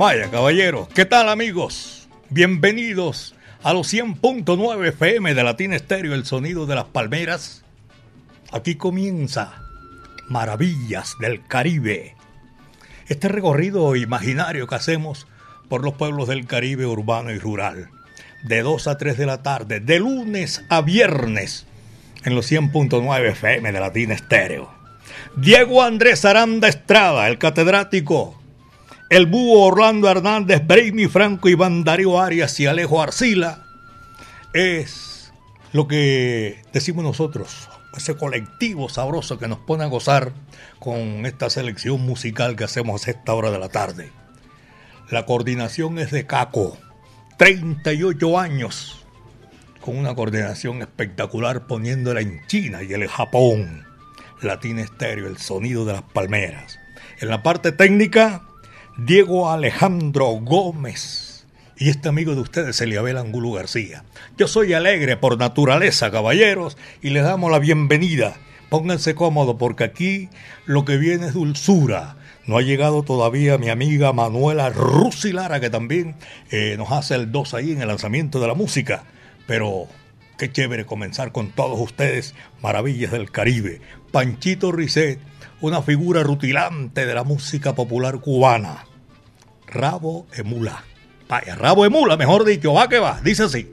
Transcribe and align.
Vaya, 0.00 0.30
caballeros, 0.30 0.88
¿qué 0.88 1.04
tal 1.04 1.28
amigos? 1.28 2.08
Bienvenidos 2.30 3.34
a 3.62 3.74
los 3.74 3.92
100.9 3.92 4.88
FM 4.88 5.34
de 5.34 5.44
Latina 5.44 5.76
Estéreo, 5.76 6.14
el 6.14 6.24
sonido 6.24 6.64
de 6.64 6.74
las 6.74 6.86
palmeras. 6.86 7.64
Aquí 8.50 8.76
comienza 8.76 9.62
Maravillas 10.30 11.16
del 11.20 11.46
Caribe. 11.46 12.14
Este 13.08 13.28
recorrido 13.28 13.94
imaginario 13.94 14.66
que 14.66 14.74
hacemos 14.74 15.26
por 15.68 15.84
los 15.84 15.92
pueblos 15.92 16.28
del 16.28 16.46
Caribe 16.46 16.86
urbano 16.86 17.30
y 17.30 17.38
rural. 17.38 17.90
De 18.44 18.62
2 18.62 18.86
a 18.86 18.96
3 18.96 19.18
de 19.18 19.26
la 19.26 19.42
tarde, 19.42 19.80
de 19.80 20.00
lunes 20.00 20.64
a 20.70 20.80
viernes, 20.80 21.66
en 22.24 22.34
los 22.34 22.50
100.9 22.50 23.32
FM 23.32 23.70
de 23.70 23.80
Latina 23.80 24.14
Estéreo. 24.14 24.70
Diego 25.36 25.82
Andrés 25.82 26.24
Aranda 26.24 26.68
Estrada, 26.68 27.28
el 27.28 27.36
catedrático 27.36 28.39
el 29.10 29.26
búho 29.26 29.66
Orlando 29.66 30.08
Hernández, 30.08 30.64
Brainy 30.64 31.08
Franco, 31.08 31.48
Iván 31.48 31.82
Darío 31.82 32.20
Arias 32.20 32.58
y 32.60 32.66
Alejo 32.66 33.02
Arcila, 33.02 33.66
es 34.52 35.32
lo 35.72 35.88
que 35.88 36.62
decimos 36.72 37.02
nosotros, 37.02 37.68
ese 37.96 38.16
colectivo 38.16 38.88
sabroso 38.88 39.36
que 39.36 39.48
nos 39.48 39.58
pone 39.58 39.82
a 39.82 39.88
gozar 39.88 40.32
con 40.78 41.26
esta 41.26 41.50
selección 41.50 42.00
musical 42.02 42.54
que 42.54 42.62
hacemos 42.62 43.06
a 43.06 43.10
esta 43.10 43.34
hora 43.34 43.50
de 43.50 43.58
la 43.58 43.68
tarde. 43.68 44.12
La 45.10 45.26
coordinación 45.26 45.98
es 45.98 46.12
de 46.12 46.24
Caco, 46.26 46.78
38 47.36 48.38
años, 48.38 49.04
con 49.80 49.98
una 49.98 50.14
coordinación 50.14 50.82
espectacular 50.82 51.66
poniéndola 51.66 52.20
en 52.20 52.46
China 52.46 52.84
y 52.84 52.92
el 52.92 53.08
Japón. 53.08 53.84
Latina 54.40 54.82
Estéreo, 54.82 55.26
el 55.26 55.38
sonido 55.38 55.84
de 55.84 55.94
las 55.94 56.02
palmeras. 56.02 56.78
En 57.20 57.28
la 57.28 57.42
parte 57.42 57.72
técnica, 57.72 58.42
Diego 59.06 59.50
Alejandro 59.50 60.26
Gómez 60.26 61.46
y 61.78 61.88
este 61.88 62.10
amigo 62.10 62.34
de 62.34 62.42
ustedes, 62.42 62.78
Eliabel 62.82 63.16
Angulo 63.16 63.52
García. 63.52 64.04
Yo 64.36 64.46
soy 64.46 64.74
alegre 64.74 65.16
por 65.16 65.38
naturaleza, 65.38 66.10
caballeros, 66.10 66.76
y 67.00 67.08
les 67.08 67.24
damos 67.24 67.50
la 67.50 67.58
bienvenida. 67.58 68.36
Pónganse 68.68 69.14
cómodos 69.14 69.56
porque 69.58 69.84
aquí 69.84 70.28
lo 70.66 70.84
que 70.84 70.98
viene 70.98 71.28
es 71.28 71.32
dulzura. 71.32 72.16
No 72.46 72.58
ha 72.58 72.62
llegado 72.62 73.02
todavía 73.02 73.56
mi 73.56 73.70
amiga 73.70 74.12
Manuela 74.12 74.68
Rusilara, 74.68 75.60
que 75.60 75.70
también 75.70 76.16
eh, 76.50 76.74
nos 76.76 76.92
hace 76.92 77.14
el 77.14 77.32
2 77.32 77.54
ahí 77.54 77.72
en 77.72 77.80
el 77.80 77.88
lanzamiento 77.88 78.38
de 78.38 78.48
la 78.48 78.54
música. 78.54 79.04
Pero 79.46 79.86
qué 80.36 80.52
chévere 80.52 80.84
comenzar 80.84 81.32
con 81.32 81.52
todos 81.52 81.80
ustedes, 81.80 82.34
maravillas 82.60 83.12
del 83.12 83.30
Caribe. 83.30 83.80
Panchito 84.12 84.72
Risset, 84.72 85.18
una 85.62 85.80
figura 85.80 86.22
rutilante 86.22 87.06
de 87.06 87.14
la 87.14 87.24
música 87.24 87.74
popular 87.74 88.20
cubana 88.20 88.89
rabo 89.70 90.26
emula. 90.36 90.84
Vaya, 91.28 91.54
rabo 91.54 91.84
emula, 91.84 92.16
mejor 92.16 92.44
dicho, 92.44 92.72
va 92.74 92.88
que 92.88 92.98
va, 92.98 93.20
dice 93.22 93.44
así. 93.44 93.68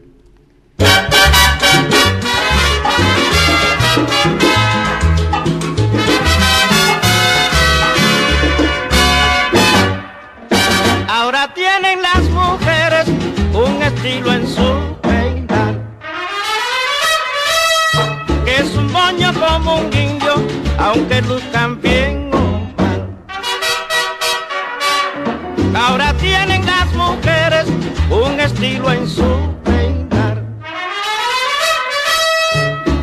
Ahora 11.09 11.51
tienen 11.53 12.01
las 12.01 12.23
mujeres 12.29 13.07
un 13.53 13.81
estilo 13.81 14.33
en 14.33 14.47
su 14.47 14.95
peinar, 15.01 15.75
que 18.45 18.55
es 18.57 18.75
un 18.75 18.91
moño 18.91 19.33
como 19.33 19.77
un 19.77 19.89
guincho, 19.89 20.35
aunque 20.77 21.21
luzcan 21.23 21.56
estilo 28.57 28.91
en 28.91 29.07
su 29.07 29.55
peinar, 29.63 30.43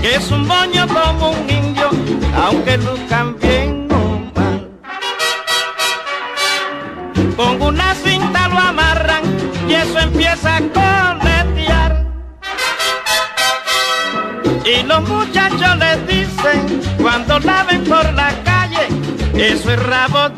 que 0.00 0.16
es 0.16 0.30
un 0.32 0.48
moño 0.48 0.84
como 0.88 1.30
un 1.30 1.48
indio, 1.48 1.90
aunque 2.44 2.76
luzcan 2.78 3.36
bien 3.38 3.86
o 3.92 4.18
mal. 4.34 4.68
Con 7.36 7.62
una 7.62 7.94
cinta 7.94 8.48
lo 8.48 8.58
amarran 8.58 9.22
y 9.68 9.74
eso 9.74 10.00
empieza 10.00 10.56
a 10.56 10.60
coletear. 10.60 12.04
Y 14.64 14.82
los 14.82 15.08
muchachos 15.08 15.76
les 15.78 16.06
dicen 16.08 16.80
cuando 17.00 17.38
la 17.38 17.62
ven 17.62 17.84
por 17.84 18.12
la 18.14 18.32
calle, 18.42 18.88
eso 19.34 19.70
es 19.70 19.82
rabo 19.84 20.30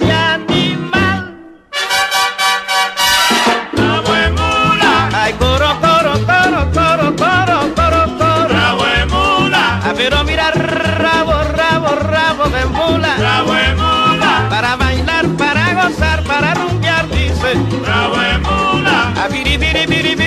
bitty 19.28 19.56
bitty 19.56 19.86
bitty 19.86 20.14
bitty 20.14 20.25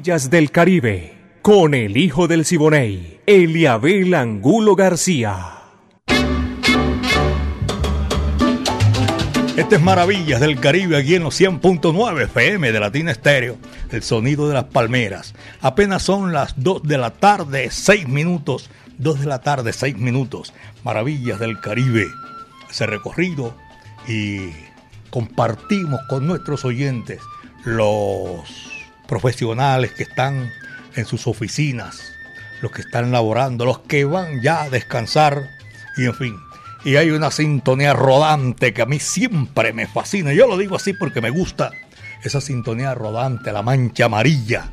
Maravillas 0.00 0.30
del 0.30 0.50
Caribe, 0.50 1.14
con 1.42 1.74
el 1.74 1.98
hijo 1.98 2.26
del 2.26 2.46
Siboney, 2.46 3.20
Eliabel 3.26 4.14
Angulo 4.14 4.74
García. 4.74 5.58
Este 9.58 9.76
es 9.76 9.82
Maravillas 9.82 10.40
del 10.40 10.58
Caribe 10.58 10.96
aquí 10.96 11.16
en 11.16 11.24
los 11.24 11.38
100.9 11.38 12.22
FM 12.22 12.72
de 12.72 12.80
Latina 12.80 13.10
Estéreo, 13.10 13.58
el 13.90 14.02
sonido 14.02 14.48
de 14.48 14.54
las 14.54 14.64
palmeras. 14.64 15.34
Apenas 15.60 16.02
son 16.02 16.32
las 16.32 16.54
2 16.56 16.84
de 16.84 16.96
la 16.96 17.10
tarde, 17.10 17.68
6 17.70 18.08
minutos, 18.08 18.70
2 18.96 19.20
de 19.20 19.26
la 19.26 19.42
tarde, 19.42 19.74
6 19.74 19.98
minutos. 19.98 20.54
Maravillas 20.82 21.38
del 21.38 21.60
Caribe, 21.60 22.06
ese 22.70 22.86
recorrido 22.86 23.54
y 24.08 24.48
compartimos 25.10 26.00
con 26.08 26.26
nuestros 26.26 26.64
oyentes 26.64 27.20
los 27.66 28.69
profesionales 29.10 29.90
que 29.92 30.04
están 30.04 30.50
en 30.96 31.04
sus 31.04 31.26
oficinas, 31.26 32.14
los 32.62 32.72
que 32.72 32.80
están 32.80 33.12
laborando, 33.12 33.66
los 33.66 33.80
que 33.80 34.06
van 34.06 34.40
ya 34.40 34.62
a 34.62 34.70
descansar 34.70 35.50
y 35.98 36.06
en 36.06 36.14
fin 36.14 36.36
y 36.84 36.96
hay 36.96 37.10
una 37.10 37.30
sintonía 37.30 37.92
rodante 37.92 38.72
que 38.72 38.82
a 38.82 38.86
mí 38.86 38.98
siempre 38.98 39.72
me 39.72 39.86
fascina. 39.86 40.32
Yo 40.32 40.46
lo 40.46 40.56
digo 40.56 40.76
así 40.76 40.92
porque 40.94 41.20
me 41.20 41.30
gusta 41.30 41.72
esa 42.22 42.40
sintonía 42.40 42.94
rodante, 42.94 43.52
la 43.52 43.62
mancha 43.62 44.06
amarilla. 44.06 44.70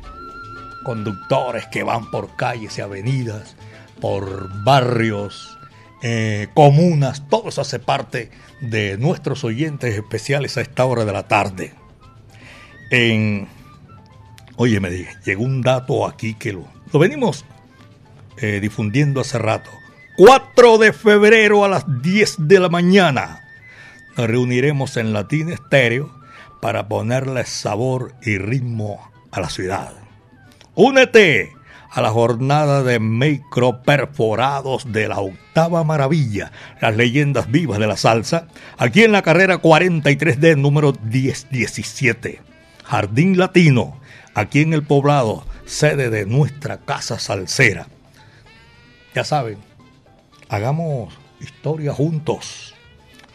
Conductores 0.84 1.66
que 1.66 1.82
van 1.82 2.10
por 2.10 2.34
calles 2.36 2.78
y 2.78 2.80
avenidas, 2.80 3.56
por 4.00 4.64
barrios, 4.64 5.58
eh, 6.02 6.48
comunas, 6.54 7.28
todo 7.28 7.48
eso 7.50 7.60
hace 7.60 7.78
parte 7.78 8.30
de 8.60 8.96
nuestros 8.96 9.44
oyentes 9.44 9.94
especiales 9.94 10.56
a 10.56 10.62
esta 10.62 10.84
hora 10.86 11.04
de 11.04 11.12
la 11.12 11.28
tarde. 11.28 11.74
En, 12.90 13.48
oye, 14.58 14.80
me 14.80 14.90
llegó 15.24 15.44
un 15.44 15.62
dato 15.62 16.06
aquí 16.06 16.34
que 16.34 16.52
lo, 16.52 16.66
lo 16.92 16.98
venimos 16.98 17.44
eh, 18.36 18.58
difundiendo 18.60 19.20
hace 19.20 19.38
rato. 19.38 19.70
4 20.16 20.78
de 20.78 20.92
febrero 20.92 21.64
a 21.64 21.68
las 21.68 22.02
10 22.02 22.48
de 22.48 22.60
la 22.60 22.68
mañana. 22.68 23.40
Nos 24.16 24.26
reuniremos 24.26 24.96
en 24.96 25.12
Latín 25.12 25.48
Estéreo 25.48 26.12
para 26.60 26.88
ponerle 26.88 27.46
sabor 27.46 28.14
y 28.22 28.36
ritmo 28.36 28.98
a 29.30 29.40
la 29.40 29.48
ciudad. 29.48 29.92
Únete 30.74 31.52
a 31.90 32.02
la 32.02 32.10
jornada 32.10 32.82
de 32.82 32.98
micro 32.98 33.82
perforados 33.82 34.92
de 34.92 35.06
la 35.06 35.20
octava 35.20 35.84
maravilla, 35.84 36.50
las 36.80 36.96
leyendas 36.96 37.50
vivas 37.50 37.78
de 37.78 37.86
la 37.86 37.96
salsa, 37.96 38.48
aquí 38.76 39.04
en 39.04 39.12
la 39.12 39.22
carrera 39.22 39.62
43D 39.62 40.56
número 40.56 40.92
1017. 40.92 42.40
Jardín 42.84 43.38
Latino, 43.38 44.00
aquí 44.34 44.60
en 44.60 44.72
el 44.72 44.84
poblado, 44.84 45.44
sede 45.66 46.10
de 46.10 46.26
nuestra 46.26 46.78
casa 46.78 47.18
salsera. 47.18 47.88
Ya 49.14 49.24
saben, 49.24 49.58
Hagamos 50.50 51.12
historia 51.40 51.92
juntos. 51.92 52.74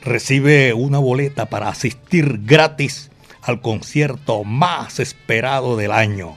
Recibe 0.01 0.73
una 0.73 0.97
boleta 0.97 1.45
para 1.45 1.69
asistir 1.69 2.39
gratis 2.43 3.11
al 3.43 3.61
concierto 3.61 4.43
más 4.43 4.99
esperado 4.99 5.77
del 5.77 5.91
año. 5.91 6.35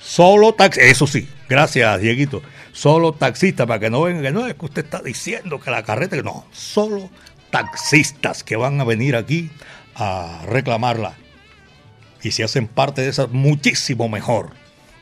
Solo 0.00 0.54
taxi, 0.54 0.80
eso 0.80 1.06
sí, 1.06 1.28
gracias 1.50 2.00
Dieguito. 2.00 2.40
Solo 2.72 3.12
taxistas, 3.12 3.66
para 3.66 3.78
que 3.78 3.90
no 3.90 4.02
vengan, 4.02 4.22
que 4.22 4.30
no 4.30 4.46
es 4.46 4.54
que 4.54 4.64
usted 4.64 4.84
está 4.84 5.02
diciendo 5.02 5.60
que 5.60 5.70
la 5.70 5.82
carreta, 5.82 6.16
no, 6.22 6.46
solo 6.50 7.10
taxistas 7.50 8.42
que 8.42 8.56
van 8.56 8.80
a 8.80 8.84
venir 8.84 9.16
aquí 9.16 9.50
a 9.96 10.44
reclamarla. 10.46 11.14
Y 12.22 12.32
si 12.32 12.42
hacen 12.42 12.66
parte 12.66 13.02
de 13.02 13.08
esas, 13.08 13.30
muchísimo 13.30 14.08
mejor. 14.08 14.50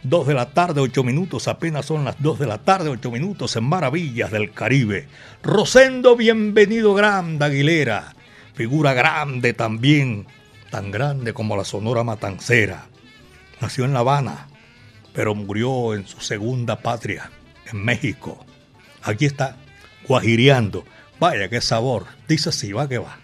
2 0.02 0.26
de 0.26 0.34
la 0.34 0.50
tarde, 0.50 0.80
8 0.80 1.02
minutos, 1.02 1.48
apenas 1.48 1.86
son 1.86 2.04
las 2.04 2.22
2 2.22 2.38
de 2.38 2.46
la 2.46 2.58
tarde, 2.58 2.90
8 2.90 3.10
minutos 3.10 3.56
en 3.56 3.64
Maravillas 3.64 4.30
del 4.30 4.52
Caribe. 4.52 5.08
Rosendo, 5.42 6.14
bienvenido 6.14 6.94
grande, 6.94 7.44
Aguilera. 7.44 8.14
Figura 8.54 8.94
grande 8.94 9.52
también, 9.52 10.26
tan 10.70 10.90
grande 10.90 11.32
como 11.32 11.56
la 11.56 11.64
Sonora 11.64 12.04
Matancera. 12.04 12.86
Nació 13.60 13.84
en 13.84 13.94
La 13.94 14.00
Habana, 14.00 14.48
pero 15.12 15.34
murió 15.34 15.94
en 15.94 16.06
su 16.06 16.20
segunda 16.20 16.80
patria, 16.80 17.30
en 17.72 17.84
México. 17.84 18.44
Aquí 19.02 19.24
está, 19.24 19.56
guajiriando. 20.06 20.84
Vaya, 21.18 21.48
qué 21.48 21.60
sabor. 21.60 22.06
Dice 22.28 22.50
así, 22.50 22.72
va 22.72 22.88
que 22.88 22.98
va. 22.98 23.18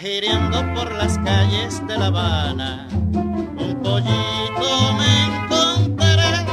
Guajiriendo 0.00 0.74
por 0.76 0.92
las 0.92 1.18
calles 1.18 1.84
de 1.88 1.98
La 1.98 2.06
Habana, 2.06 2.86
un 2.92 3.80
pollito 3.82 4.92
me 4.96 5.24
encontré. 5.26 6.46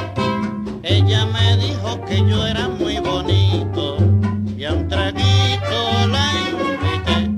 Ella 0.81 1.27
me 1.27 1.55
dijo 1.57 2.03
que 2.05 2.27
yo 2.27 2.43
era 2.43 2.67
muy 2.67 2.97
bonito 2.97 3.97
y 4.57 4.65
a 4.65 4.73
un 4.73 4.87
traguito 4.87 6.07
la 6.07 6.27
invité. 6.49 7.29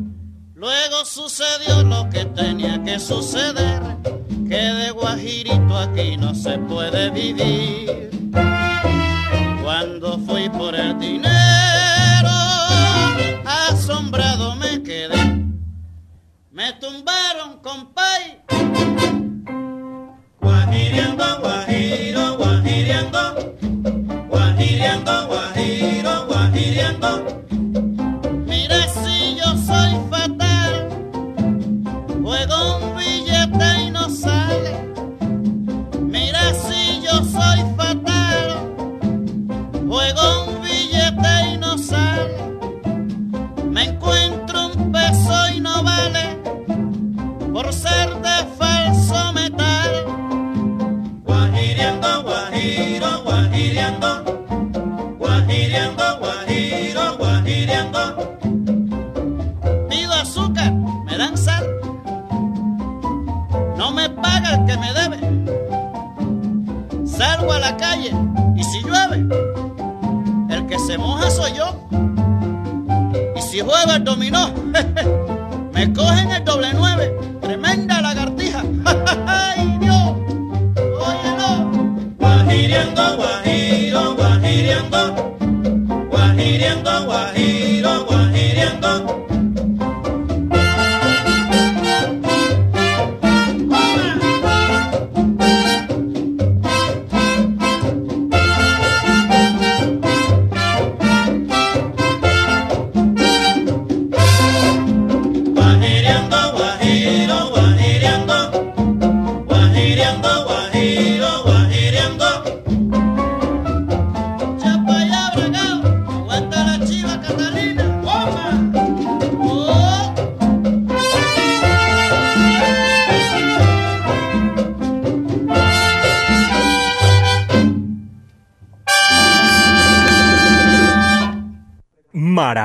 Luego 0.56 1.04
sucedió 1.04 1.84
lo 1.84 2.10
que 2.10 2.24
tenía 2.24 2.82
que 2.84 3.02
suceder, 3.02 3.82
que 4.48 4.62
de 4.62 4.92
Guajirito 4.92 5.78
aquí 5.78 6.16
no 6.16 6.34
se 6.34 6.58
puede 6.58 7.10
vivir. 7.10 7.67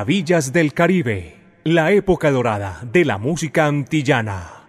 Maravillas 0.02 0.52
del 0.52 0.74
Caribe 0.74 1.36
la 1.62 1.92
época 1.92 2.32
dorada 2.32 2.80
de 2.90 3.04
la 3.04 3.18
música 3.18 3.66
antillana. 3.66 4.64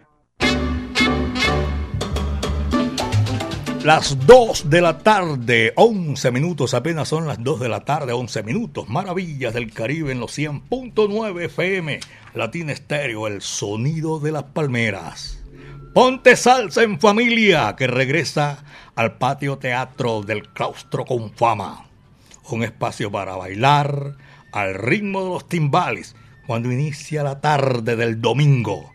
Las 3.83 4.27
2 4.27 4.69
de 4.69 4.81
la 4.81 4.99
tarde, 4.99 5.73
11 5.75 6.29
minutos, 6.29 6.75
apenas 6.75 7.07
son 7.07 7.25
las 7.25 7.43
2 7.43 7.61
de 7.61 7.67
la 7.67 7.79
tarde, 7.79 8.13
11 8.13 8.43
minutos. 8.43 8.87
Maravillas 8.89 9.55
del 9.55 9.73
Caribe 9.73 10.11
en 10.11 10.19
los 10.19 10.37
100.9 10.37 11.45
FM, 11.45 11.99
Latina 12.35 12.71
Estéreo, 12.71 13.25
el 13.25 13.41
sonido 13.41 14.19
de 14.19 14.33
las 14.33 14.43
palmeras. 14.43 15.43
Ponte 15.95 16.35
salsa 16.35 16.83
en 16.83 16.99
familia, 16.99 17.75
que 17.75 17.87
regresa 17.87 18.63
al 18.93 19.17
patio 19.17 19.57
teatro 19.57 20.21
del 20.21 20.49
claustro 20.49 21.05
con 21.05 21.31
fama. 21.33 21.87
Un 22.51 22.63
espacio 22.63 23.11
para 23.11 23.35
bailar 23.35 24.15
al 24.53 24.75
ritmo 24.75 25.23
de 25.23 25.29
los 25.29 25.49
timbales 25.49 26.15
cuando 26.47 26.71
inicia 26.71 27.23
la 27.23 27.41
tarde 27.41 27.95
del 27.95 28.21
domingo, 28.21 28.91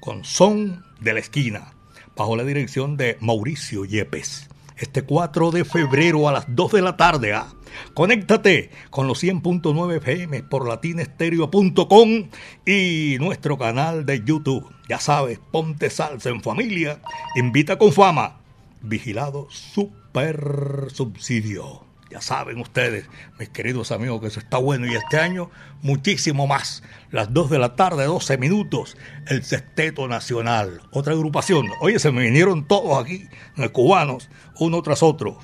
con 0.00 0.24
son 0.24 0.84
de 1.00 1.14
la 1.14 1.20
esquina 1.20 1.72
bajo 2.16 2.36
la 2.36 2.44
dirección 2.44 2.96
de 2.96 3.16
Mauricio 3.20 3.84
Yepes. 3.84 4.48
Este 4.76 5.02
4 5.02 5.50
de 5.50 5.64
febrero 5.64 6.28
a 6.28 6.32
las 6.32 6.44
2 6.48 6.72
de 6.72 6.82
la 6.82 6.96
tarde. 6.96 7.32
¿ah? 7.34 7.46
Conéctate 7.94 8.70
con 8.90 9.06
los 9.06 9.22
100.9 9.22 9.96
FM 9.98 10.42
por 10.42 10.68
latinestereo.com 10.68 12.28
y 12.66 13.16
nuestro 13.20 13.58
canal 13.58 14.04
de 14.04 14.22
YouTube. 14.24 14.68
Ya 14.88 14.98
sabes, 14.98 15.38
ponte 15.50 15.88
salsa 15.88 16.30
en 16.30 16.42
familia. 16.42 17.00
Invita 17.36 17.78
con 17.78 17.92
fama. 17.92 18.40
Vigilado 18.82 19.46
Super 19.50 20.88
Subsidio. 20.92 21.91
Ya 22.12 22.20
saben 22.20 22.60
ustedes, 22.60 23.06
mis 23.38 23.48
queridos 23.48 23.90
amigos, 23.90 24.20
que 24.20 24.26
eso 24.26 24.38
está 24.38 24.58
bueno. 24.58 24.86
Y 24.86 24.94
este 24.94 25.18
año, 25.18 25.50
muchísimo 25.80 26.46
más. 26.46 26.82
Las 27.10 27.32
2 27.32 27.48
de 27.48 27.58
la 27.58 27.74
tarde, 27.74 28.04
12 28.04 28.36
minutos, 28.36 28.98
el 29.28 29.42
Sexteto 29.44 30.06
Nacional. 30.08 30.82
Otra 30.92 31.14
agrupación. 31.14 31.68
Oye, 31.80 31.98
se 31.98 32.12
me 32.12 32.20
vinieron 32.20 32.68
todos 32.68 33.02
aquí, 33.02 33.28
cubanos, 33.72 34.28
uno 34.58 34.82
tras 34.82 35.02
otro. 35.02 35.38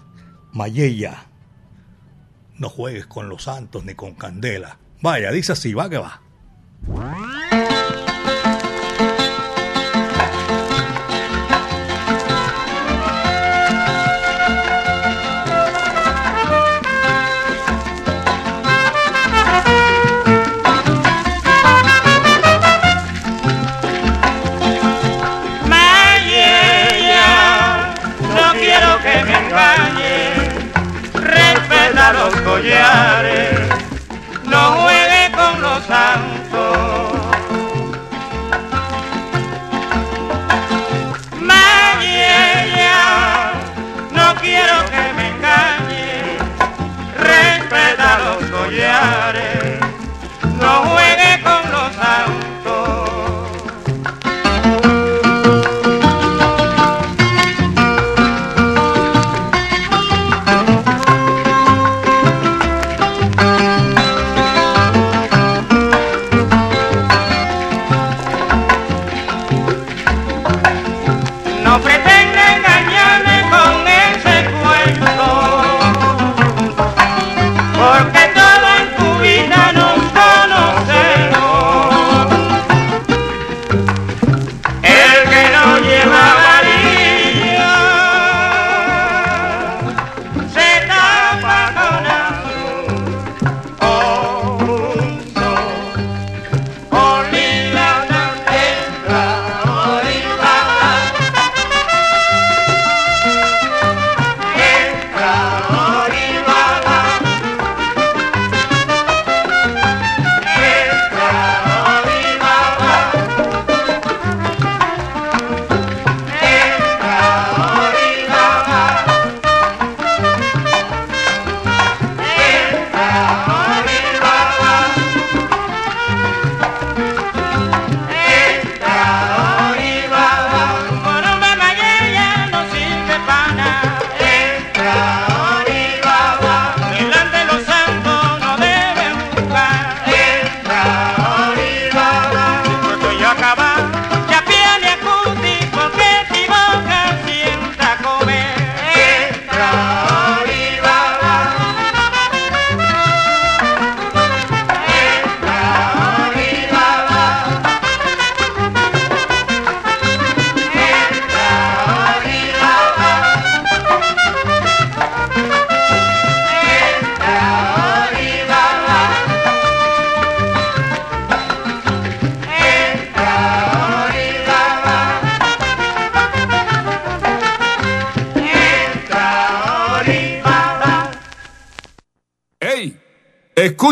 Mayella. 0.53 1.25
No 2.59 2.69
juegues 2.69 3.07
con 3.07 3.31
los 3.31 3.45
santos 3.45 3.87
ni 3.87 3.95
con 3.95 4.15
candela. 4.15 4.79
Vaya, 5.01 5.31
dice 5.31 5.53
así, 5.53 5.73
va 5.73 5.89
que 5.89 5.97
va. 5.97 6.21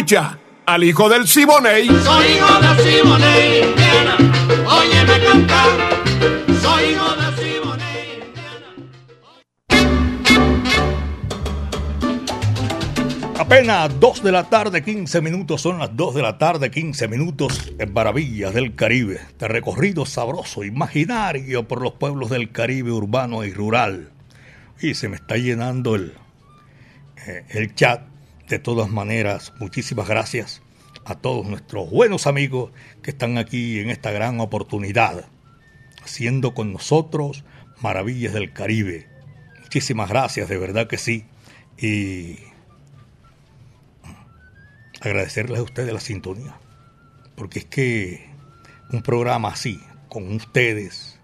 Escucha 0.07 0.39
al 0.67 0.85
hijo 0.85 1.09
del 1.09 1.27
Siboney. 1.27 1.89
Soy 1.89 2.27
hijo 2.27 2.61
del 2.61 2.79
Siboney, 2.79 3.65
Indiana. 3.65 4.17
Óyeme 4.69 5.19
cantar. 5.27 5.69
Soy 6.63 6.85
hijo 6.93 7.17
del 7.17 7.35
Siboney, 7.35 8.23
Indiana. 8.23 8.69
Apenas 13.37 13.99
2 13.99 14.23
de 14.23 14.31
la 14.31 14.49
tarde, 14.49 14.85
15 14.85 15.21
minutos, 15.23 15.61
son 15.61 15.81
las 15.81 15.97
2 15.97 16.15
de 16.15 16.23
la 16.23 16.39
tarde, 16.39 16.71
15 16.71 17.09
minutos 17.09 17.73
en 17.77 17.93
Maravillas 17.93 18.55
del 18.55 18.77
Caribe, 18.77 19.19
de 19.41 19.49
recorrido 19.49 20.07
sabroso, 20.07 20.63
imaginario 20.63 21.67
por 21.67 21.83
los 21.83 21.95
pueblos 21.95 22.31
del 22.31 22.53
Caribe 22.53 22.93
urbano 22.93 23.43
y 23.43 23.53
rural. 23.53 24.13
Y 24.81 24.95
se 24.95 25.09
me 25.09 25.17
está 25.17 25.37
llenando 25.37 25.97
el, 25.97 26.15
eh, 27.27 27.45
el 27.49 27.75
chat 27.75 28.03
de 28.49 28.59
todas 28.59 28.89
maneras, 28.89 29.53
muchísimas 29.59 30.09
gracias 30.09 30.63
a 31.05 31.17
todos 31.17 31.47
nuestros 31.47 31.91
buenos 31.91 32.27
amigos 32.27 32.71
que 33.03 33.11
están 33.11 33.39
aquí 33.39 33.81
en 33.81 33.91
esta 33.91 34.11
gran 34.11 34.41
oportunidad, 34.41 35.27
haciendo 36.03 36.55
con 36.55 36.73
nosotros 36.73 37.45
maravillas 37.81 38.33
del 38.35 38.53
Caribe. 38.53 39.09
Muchísimas 39.63 40.09
gracias, 40.09 40.49
de 40.49 40.59
verdad 40.59 40.87
que 40.87 40.97
sí. 40.97 41.27
Y 41.79 42.39
agradecerles 45.01 45.59
a 45.59 45.63
ustedes 45.63 45.93
la 45.93 46.01
sintonía. 46.01 46.59
porque 47.35 47.59
es 47.59 47.65
que 47.67 48.31
un 48.91 49.03
programa 49.03 49.49
así, 49.49 49.79
con 50.09 50.35
ustedes, 50.35 51.19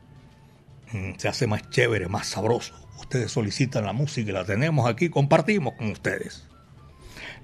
mm, 0.93 1.13
se 1.17 1.29
hace 1.29 1.47
más 1.47 1.71
chévere, 1.71 2.07
más 2.09 2.27
sabroso. 2.27 2.75
Ustedes 2.99 3.33
solicitan 3.33 3.87
la 3.87 3.95
música 3.95 4.29
y 4.29 4.33
la 4.35 4.45
tenemos 4.45 4.87
aquí, 4.87 5.09
compartimos 5.09 5.73
con 5.79 5.91
ustedes. 5.91 6.47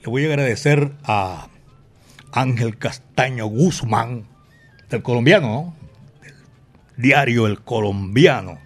Le 0.01 0.11
voy 0.11 0.25
a 0.25 0.29
agradecer 0.29 0.93
a 1.05 1.49
Ángel 2.33 2.79
Castaño 2.79 3.47
Guzmán, 3.47 4.27
del 4.91 5.03
colombiano, 5.03 5.49
¿no? 5.49 5.77
Del 6.23 6.35
diario 6.97 7.47
El 7.47 7.61
Colombiano, 7.61 8.59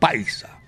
Paisa, 0.00 0.58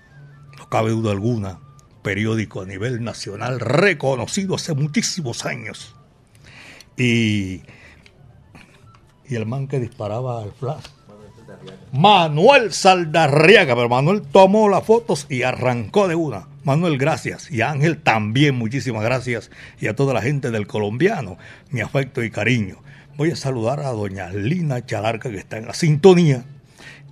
no 0.58 0.68
cabe 0.68 0.90
duda 0.90 1.10
alguna, 1.10 1.58
periódico 2.02 2.62
a 2.62 2.66
nivel 2.66 3.02
nacional 3.02 3.58
reconocido 3.58 4.54
hace 4.54 4.74
muchísimos 4.74 5.44
años. 5.44 5.96
Y, 6.96 7.62
y 9.26 9.34
el 9.34 9.46
man 9.46 9.66
que 9.66 9.80
disparaba 9.80 10.42
al 10.42 10.52
flash. 10.52 10.84
Manuel 11.92 12.72
Saldarriaga, 12.72 13.74
pero 13.74 13.88
Manuel 13.88 14.22
tomó 14.22 14.68
las 14.68 14.84
fotos 14.84 15.26
y 15.28 15.42
arrancó 15.42 16.06
de 16.06 16.14
una. 16.14 16.46
Manuel, 16.64 16.96
gracias. 16.96 17.50
Y 17.50 17.60
Ángel 17.60 17.98
también, 17.98 18.54
muchísimas 18.54 19.04
gracias. 19.04 19.50
Y 19.80 19.86
a 19.86 19.94
toda 19.94 20.14
la 20.14 20.22
gente 20.22 20.50
del 20.50 20.66
colombiano, 20.66 21.38
mi 21.70 21.82
afecto 21.82 22.24
y 22.24 22.30
cariño. 22.30 22.82
Voy 23.16 23.30
a 23.30 23.36
saludar 23.36 23.80
a 23.80 23.90
doña 23.90 24.30
Lina 24.30 24.84
Chalarca, 24.84 25.30
que 25.30 25.36
está 25.36 25.58
en 25.58 25.66
la 25.66 25.74
sintonía, 25.74 26.44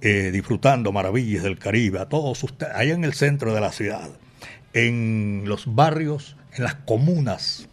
eh, 0.01 0.31
disfrutando 0.33 0.91
maravillas 0.91 1.45
del 1.45 1.59
Caribe, 1.59 2.01
a 2.01 2.09
todos 2.09 2.43
ustedes, 2.43 2.75
allá 2.75 2.95
en 2.95 3.05
el 3.05 3.13
centro 3.13 3.55
de 3.55 3.61
la 3.61 3.71
ciudad, 3.71 4.11
en 4.73 5.45
los 5.47 5.73
barrios, 5.73 6.37
en 6.57 6.65
las 6.65 6.75
comunas. 6.75 7.69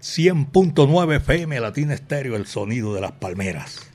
100.9 0.00 1.16
FM 1.16 1.60
Latina 1.60 1.94
Estéreo, 1.94 2.34
el 2.34 2.46
sonido 2.46 2.94
de 2.94 3.00
las 3.00 3.12
palmeras. 3.12 3.86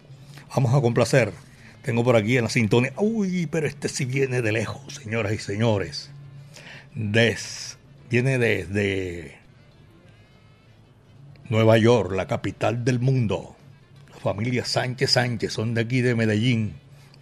Vamos 0.56 0.74
a 0.74 0.80
complacer. 0.80 1.34
Tengo 1.82 2.04
por 2.06 2.16
aquí 2.16 2.38
en 2.38 2.46
la 2.46 2.50
sintonía. 2.50 2.94
Uy, 2.96 3.48
pero 3.48 3.68
este 3.68 3.90
sí 3.90 4.06
viene 4.06 4.42
de 4.42 4.54
lejos, 4.54 4.96
señoras 4.96 5.34
y 5.34 5.38
señores. 5.38 6.10
Des, 6.98 7.78
viene 8.10 8.40
desde 8.40 9.38
Nueva 11.48 11.78
York, 11.78 12.12
la 12.14 12.26
capital 12.26 12.84
del 12.84 13.00
mundo. 13.00 13.56
La 14.12 14.20
familia 14.20 14.66
Sánchez 14.66 15.12
Sánchez 15.12 15.54
son 15.54 15.76
de 15.76 15.82
aquí 15.82 16.02
de 16.02 16.16
Medellín, 16.16 16.74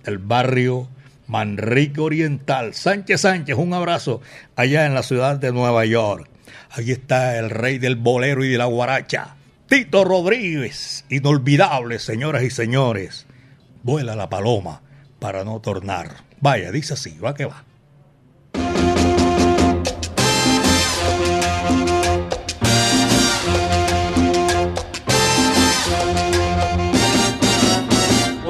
del 0.05 0.17
barrio 0.17 0.87
Manrique 1.27 1.99
Oriental. 1.99 2.73
Sánchez 2.73 3.19
Sánchez, 3.19 3.57
un 3.57 3.73
abrazo 3.73 4.21
allá 4.55 4.85
en 4.85 4.93
la 4.93 5.03
ciudad 5.03 5.39
de 5.39 5.51
Nueva 5.51 5.83
York. 5.83 6.29
Allí 6.69 6.93
está 6.93 7.37
el 7.37 7.49
rey 7.49 7.77
del 7.77 7.97
bolero 7.97 8.45
y 8.45 8.47
de 8.47 8.57
la 8.57 8.65
guaracha, 8.67 9.35
Tito 9.67 10.05
Rodríguez. 10.05 11.03
Inolvidable, 11.09 11.99
señoras 11.99 12.43
y 12.43 12.49
señores. 12.49 13.25
Vuela 13.83 14.15
la 14.15 14.29
paloma 14.29 14.83
para 15.19 15.43
no 15.43 15.59
tornar. 15.59 16.23
Vaya, 16.39 16.71
dice 16.71 16.93
así, 16.93 17.17
va 17.17 17.35
que 17.35 17.43
va. 17.43 17.65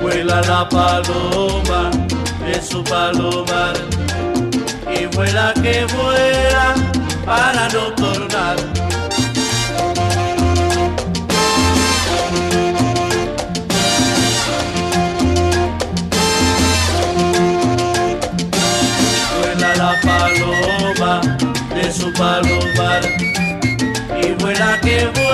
Vuela 0.00 0.40
la 0.42 0.66
paloma 0.66 1.90
de 2.46 2.62
su 2.62 2.82
palomar 2.84 3.74
y 4.98 5.04
vuela 5.14 5.52
que 5.62 5.84
vuela 5.94 6.74
para 7.26 7.68
no 7.68 7.92
tornar. 7.94 8.56
Vuela 19.38 19.76
la 19.76 20.00
paloma 20.00 21.20
de 21.74 21.92
su 21.92 22.10
palomar 22.14 23.02
y 24.22 24.32
vuela 24.42 24.80
que 24.80 25.06
vuela 25.14 25.29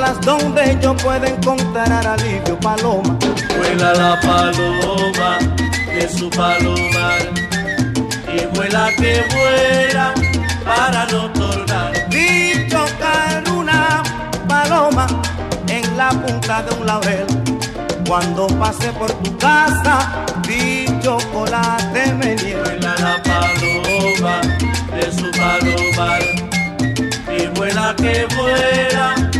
donde 0.00 0.78
yo 0.80 0.96
pueda 0.96 1.28
encontrar 1.28 2.06
alivio, 2.06 2.58
paloma. 2.60 3.18
Vuela 3.58 3.92
la 3.92 4.20
paloma 4.20 5.38
de 5.86 6.08
su 6.08 6.30
palomar 6.30 7.20
y 8.26 8.46
vuela 8.56 8.88
que 8.96 9.22
vuela 9.34 10.14
para 10.64 11.06
no 11.06 11.30
tornar. 11.32 11.92
Vi 12.08 12.66
chocar 12.68 13.44
una 13.54 14.02
paloma 14.48 15.06
en 15.68 15.96
la 15.96 16.08
punta 16.08 16.62
de 16.62 16.74
un 16.74 16.86
laurel. 16.86 17.26
Cuando 18.08 18.46
pasé 18.46 18.92
por 18.92 19.12
tu 19.12 19.36
casa, 19.36 20.24
vi 20.48 20.86
chocolate 21.02 22.14
me 22.14 22.34
Vuela 22.34 22.94
la 22.98 23.22
paloma 23.22 24.40
de 24.94 25.12
su 25.12 25.30
palomar 25.32 26.22
y 27.38 27.46
vuela 27.58 27.94
que 27.96 28.26
vuela 28.34 29.31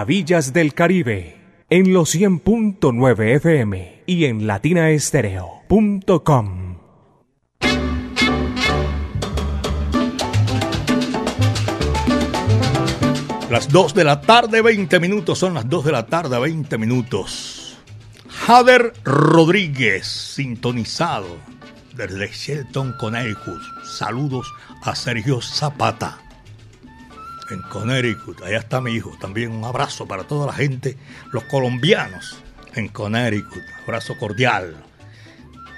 Maravillas 0.00 0.54
del 0.54 0.72
Caribe 0.72 1.36
en 1.68 1.92
los 1.92 2.14
100.9 2.14 3.34
FM 3.34 4.04
y 4.06 4.24
en 4.24 4.46
latinaestereo.com. 4.46 6.78
Las 13.50 13.68
2 13.68 13.92
de 13.92 14.04
la 14.04 14.22
tarde, 14.22 14.62
20 14.62 15.00
minutos, 15.00 15.38
son 15.38 15.52
las 15.52 15.68
2 15.68 15.84
de 15.84 15.92
la 15.92 16.06
tarde, 16.06 16.38
20 16.38 16.78
minutos. 16.78 17.76
Jader 18.26 18.94
Rodríguez, 19.04 20.06
sintonizado 20.06 21.36
desde 21.94 22.28
Shelton, 22.28 22.94
Connecticut. 22.98 23.60
Saludos 23.84 24.50
a 24.82 24.96
Sergio 24.96 25.42
Zapata 25.42 26.29
en 27.50 27.62
Connecticut. 27.62 28.42
Allá 28.42 28.58
está 28.58 28.80
mi 28.80 28.92
hijo. 28.92 29.16
También 29.20 29.50
un 29.52 29.64
abrazo 29.64 30.06
para 30.06 30.24
toda 30.24 30.46
la 30.46 30.52
gente, 30.52 30.96
los 31.32 31.44
colombianos 31.44 32.38
en 32.74 32.88
Connecticut. 32.88 33.62
Abrazo 33.84 34.16
cordial. 34.18 34.76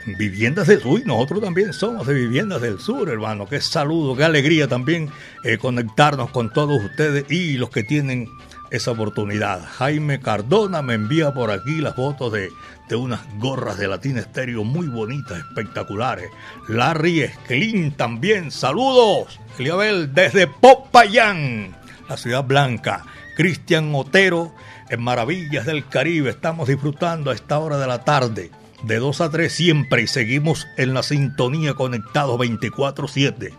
En 0.06 0.16
Viviendas 0.16 0.66
del 0.66 0.80
Sur, 0.80 1.00
y 1.00 1.04
nosotros 1.04 1.40
también 1.40 1.72
somos 1.72 2.06
de 2.08 2.14
Viviendas 2.14 2.60
del 2.60 2.80
Sur, 2.80 3.08
hermano. 3.08 3.48
Qué 3.48 3.60
saludo, 3.60 4.16
qué 4.16 4.24
alegría 4.24 4.66
también 4.66 5.08
eh, 5.44 5.58
conectarnos 5.58 6.30
con 6.30 6.52
todos 6.52 6.82
ustedes 6.82 7.30
y 7.30 7.56
los 7.56 7.70
que 7.70 7.84
tienen 7.84 8.28
esa 8.72 8.90
oportunidad. 8.90 9.64
Jaime 9.78 10.18
Cardona 10.18 10.82
me 10.82 10.94
envía 10.94 11.32
por 11.32 11.50
aquí 11.50 11.80
las 11.80 11.94
fotos 11.94 12.32
de, 12.32 12.48
de 12.88 12.96
unas 12.96 13.20
gorras 13.38 13.76
de 13.76 13.86
Latina 13.86 14.20
Estéreo 14.20 14.64
muy 14.64 14.88
bonitas, 14.88 15.38
espectaculares. 15.38 16.30
Larry 16.68 17.20
Esclin 17.20 17.92
también, 17.92 18.50
saludos. 18.50 19.38
Eliabel 19.58 20.14
desde 20.14 20.46
Popayán, 20.46 21.76
la 22.08 22.16
ciudad 22.16 22.44
blanca. 22.44 23.04
Cristian 23.36 23.94
Otero 23.94 24.54
en 24.88 25.02
Maravillas 25.02 25.66
del 25.66 25.86
Caribe. 25.86 26.30
Estamos 26.30 26.68
disfrutando 26.68 27.30
a 27.30 27.34
esta 27.34 27.58
hora 27.58 27.78
de 27.78 27.86
la 27.86 28.04
tarde, 28.04 28.50
de 28.82 28.96
2 28.96 29.20
a 29.20 29.30
3 29.30 29.52
siempre, 29.52 30.02
y 30.02 30.06
seguimos 30.06 30.66
en 30.78 30.94
la 30.94 31.02
sintonía 31.02 31.74
conectados 31.74 32.38
24-7. 32.38 33.52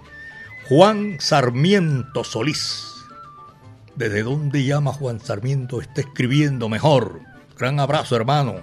Juan 0.69 1.17
Sarmiento 1.19 2.23
Solís. 2.23 2.92
¿Desde 3.95 4.23
dónde 4.23 4.63
llama 4.63 4.91
Juan 4.91 5.19
Sarmiento? 5.19 5.79
Está 5.79 6.01
escribiendo 6.01 6.67
mejor. 6.67 7.21
Gran 7.57 7.79
abrazo, 7.79 8.15
hermano. 8.15 8.55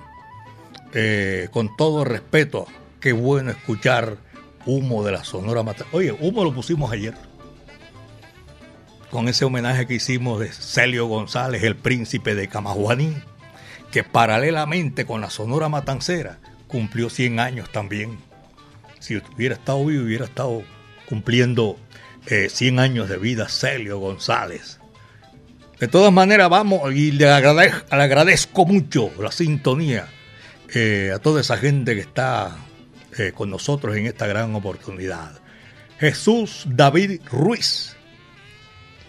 Eh, 0.92 1.48
con 1.52 1.76
todo 1.76 2.04
respeto, 2.04 2.66
qué 2.98 3.12
bueno 3.12 3.52
escuchar 3.52 4.16
Humo 4.66 5.04
de 5.04 5.12
la 5.12 5.22
Sonora 5.22 5.62
Mata. 5.62 5.86
Oye, 5.92 6.10
Humo 6.10 6.42
lo 6.42 6.52
pusimos 6.52 6.90
ayer. 6.90 7.14
Con 9.10 9.28
ese 9.28 9.44
homenaje 9.44 9.86
que 9.86 9.94
hicimos 9.94 10.40
de 10.40 10.52
Celio 10.52 11.06
González, 11.06 11.62
el 11.62 11.76
príncipe 11.76 12.34
de 12.34 12.48
Camajuaní, 12.48 13.14
que 13.92 14.02
paralelamente 14.02 15.06
con 15.06 15.20
la 15.20 15.30
Sonora 15.30 15.68
Matancera 15.68 16.38
cumplió 16.66 17.08
100 17.08 17.38
años 17.38 17.70
también. 17.70 18.18
Si 18.98 19.16
hubiera 19.16 19.54
estado 19.54 19.84
vivo, 19.86 20.04
hubiera 20.04 20.24
estado 20.24 20.62
cumpliendo 21.08 21.76
eh, 22.26 22.48
100 22.48 22.80
años 22.80 23.08
de 23.08 23.16
vida 23.16 23.48
Celio 23.48 23.98
González. 23.98 24.79
De 25.80 25.88
todas 25.88 26.12
maneras, 26.12 26.50
vamos 26.50 26.94
y 26.94 27.10
le 27.10 27.26
agradezco, 27.30 28.66
mucho 28.66 29.10
la 29.18 29.32
sintonía 29.32 30.08
eh, 30.74 31.10
a 31.14 31.18
toda 31.20 31.40
esa 31.40 31.56
gente 31.56 31.94
que 31.94 32.02
está 32.02 32.54
eh, 33.16 33.32
con 33.34 33.48
nosotros 33.48 33.96
en 33.96 34.04
esta 34.04 34.26
gran 34.26 34.54
oportunidad. 34.54 35.40
Jesús 35.98 36.66
David 36.68 37.22
Ruiz, 37.32 37.96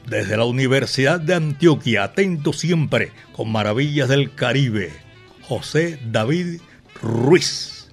desde 0.08 0.38
la 0.38 0.46
Universidad 0.46 1.20
de 1.20 1.34
Antioquia, 1.34 2.06
atento 2.06 2.54
siempre 2.54 3.12
con 3.34 3.52
maravillas 3.52 4.08
del 4.08 4.34
Caribe. 4.34 4.94
José 5.42 6.00
David 6.10 6.62
Ruiz. 7.02 7.90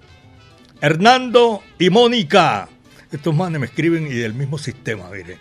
Hernando 0.80 1.64
y 1.80 1.90
Mónica. 1.90 2.68
Estos 3.10 3.34
manes 3.34 3.58
me 3.58 3.66
escriben 3.66 4.06
y 4.06 4.10
del 4.10 4.34
mismo 4.34 4.56
sistema, 4.56 5.10
mire. 5.10 5.38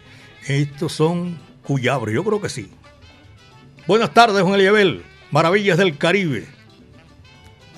Estos 0.47 0.93
son 0.93 1.37
cuyabros, 1.61 2.15
yo 2.15 2.23
creo 2.23 2.41
que 2.41 2.49
sí. 2.49 2.71
Buenas 3.87 4.13
tardes, 4.13 4.43
Juan 4.43 4.55
Eliabel. 4.55 5.05
Maravillas 5.31 5.77
del 5.77 5.97
Caribe. 5.97 6.45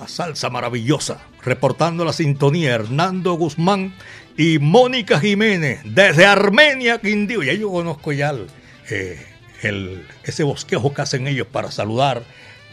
La 0.00 0.08
salsa 0.08 0.50
maravillosa. 0.50 1.20
Reportando 1.44 2.04
la 2.04 2.12
sintonía, 2.12 2.74
Hernando 2.74 3.34
Guzmán 3.34 3.94
y 4.36 4.58
Mónica 4.58 5.20
Jiménez, 5.20 5.82
desde 5.84 6.26
Armenia, 6.26 6.98
Quindío. 6.98 7.44
Ya 7.44 7.52
yo 7.52 7.70
conozco 7.70 8.10
ya 8.10 8.30
el, 8.30 8.48
eh, 8.90 10.04
ese 10.24 10.42
bosquejo 10.42 10.92
que 10.92 11.02
hacen 11.02 11.28
ellos 11.28 11.46
para 11.46 11.70
saludar 11.70 12.24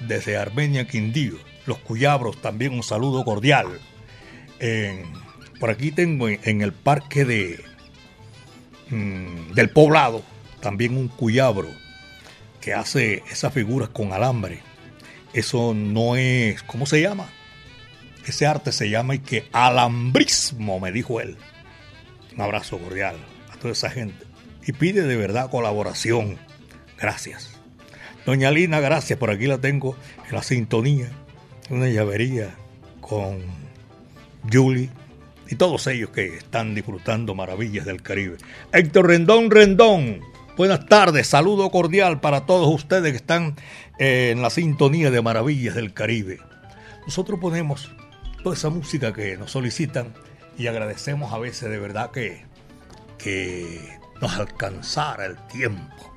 desde 0.08 0.36
Armenia, 0.36 0.88
Quindío. 0.88 1.36
Los 1.68 1.78
cuyabros, 1.78 2.42
también 2.42 2.74
un 2.74 2.82
saludo 2.82 3.24
cordial. 3.24 3.68
Por 5.60 5.70
aquí 5.70 5.92
tengo 5.92 6.28
en, 6.28 6.40
en 6.44 6.64
el 6.64 6.74
parque 6.74 7.24
de, 7.24 7.64
mm, 8.90 9.54
del 9.54 9.70
poblado 9.70 10.24
también 10.60 10.98
un 10.98 11.08
cuyabro 11.08 11.70
que 12.68 12.74
hace 12.74 13.24
esas 13.32 13.54
figuras 13.54 13.88
con 13.88 14.12
alambre. 14.12 14.60
Eso 15.32 15.74
no 15.74 16.18
es, 16.18 16.62
¿cómo 16.64 16.86
se 16.86 17.00
llama? 17.00 17.30
Ese 18.26 18.46
arte 18.46 18.74
se 18.74 18.90
llama 18.90 19.16
y 19.16 19.20
que 19.20 19.48
alambrismo, 19.54 20.78
me 20.78 20.92
dijo 20.92 21.22
él. 21.22 21.38
Un 22.36 22.42
abrazo 22.42 22.78
cordial 22.78 23.16
a 23.50 23.56
toda 23.56 23.72
esa 23.72 23.90
gente. 23.90 24.26
Y 24.66 24.74
pide 24.74 25.04
de 25.04 25.16
verdad 25.16 25.50
colaboración. 25.50 26.38
Gracias. 27.00 27.58
Doña 28.26 28.52
Lina, 28.52 28.82
gracias. 28.82 29.18
Por 29.18 29.32
aquí 29.32 29.48
la 29.48 29.60
tengo 29.60 29.96
en 30.28 30.36
la 30.36 30.44
sintonía. 30.44 31.10
Una 31.70 31.88
llavería 31.88 32.54
con 33.00 33.46
Julie 34.52 34.90
y 35.50 35.56
todos 35.56 35.88
ellos 35.88 36.10
que 36.10 36.36
están 36.36 36.76
disfrutando 36.76 37.34
maravillas 37.34 37.86
del 37.86 38.02
Caribe. 38.02 38.36
Héctor 38.74 39.08
Rendón 39.08 39.52
Rendón, 39.52 40.20
buenas 40.58 40.86
tardes, 40.88 41.28
saludo 41.28 41.70
cordial 41.70 42.20
para 42.20 42.46
todos 42.46 42.68
ustedes 42.74 43.12
que 43.12 43.18
están 43.18 43.56
eh, 44.00 44.32
en 44.32 44.42
la 44.42 44.50
sintonía 44.50 45.12
de 45.12 45.22
maravillas 45.22 45.76
del 45.76 45.94
Caribe. 45.94 46.40
Nosotros 47.06 47.40
ponemos 47.40 47.92
toda 48.44 48.56
esa 48.56 48.70
música 48.70 49.14
que 49.14 49.38
nos 49.38 49.52
solicitan 49.52 50.14
y 50.58 50.68
agradecemos 50.68 51.32
a 51.32 51.38
veces 51.38 51.70
de 51.70 51.80
verdad 51.80 52.12
que, 52.12 52.46
que 53.18 54.00
nos 54.20 54.34
alcanzara 54.38 55.26
el 55.26 55.38
tiempo. 55.48 56.14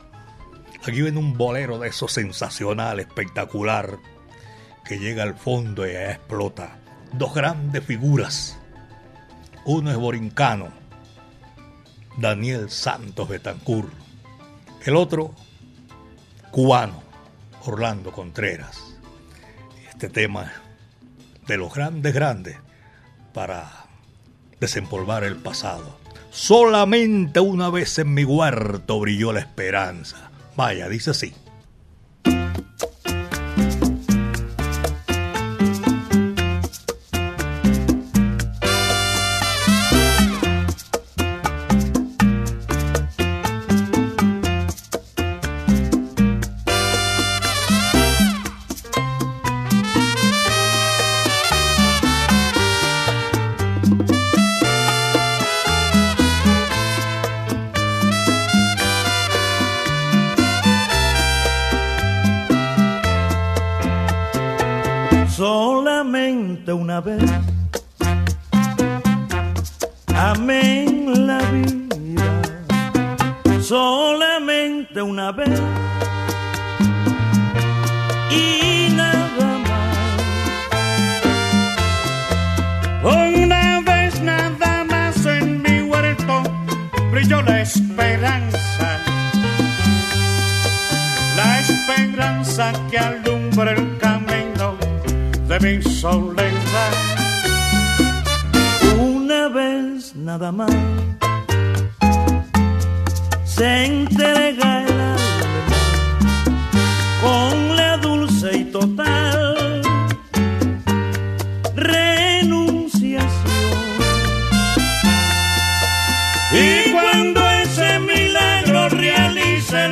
Aquí 0.83 1.03
viene 1.03 1.19
un 1.19 1.37
bolero 1.37 1.79
de 1.79 1.89
esos 1.89 2.11
sensacional, 2.11 2.99
espectacular, 2.99 3.99
que 4.85 4.99
llega 4.99 5.23
al 5.23 5.35
fondo 5.35 5.87
y 5.87 5.91
explota. 5.91 6.79
Dos 7.13 7.35
grandes 7.35 7.85
figuras 7.85 8.57
uno 9.67 9.91
es 9.91 9.97
borincano, 9.99 10.69
Daniel 12.17 12.71
Santos 12.71 13.29
Betancur. 13.29 13.91
El 14.85 14.97
otro, 14.97 15.35
cubano, 16.51 17.03
Orlando 17.67 18.13
Contreras. 18.13 18.97
Este 19.91 20.09
tema 20.09 20.53
de 21.47 21.59
los 21.59 21.75
grandes, 21.75 22.15
grandes, 22.15 22.57
para 23.35 23.71
desempolvar 24.59 25.25
el 25.25 25.37
pasado. 25.37 25.99
Solamente 26.31 27.41
una 27.41 27.69
vez 27.69 27.99
en 27.99 28.15
mi 28.15 28.25
huerto 28.25 28.99
brilló 29.01 29.33
la 29.33 29.41
esperanza. 29.41 30.31
Vaya, 30.57 30.89
dice 30.89 31.11
así. 31.11 31.35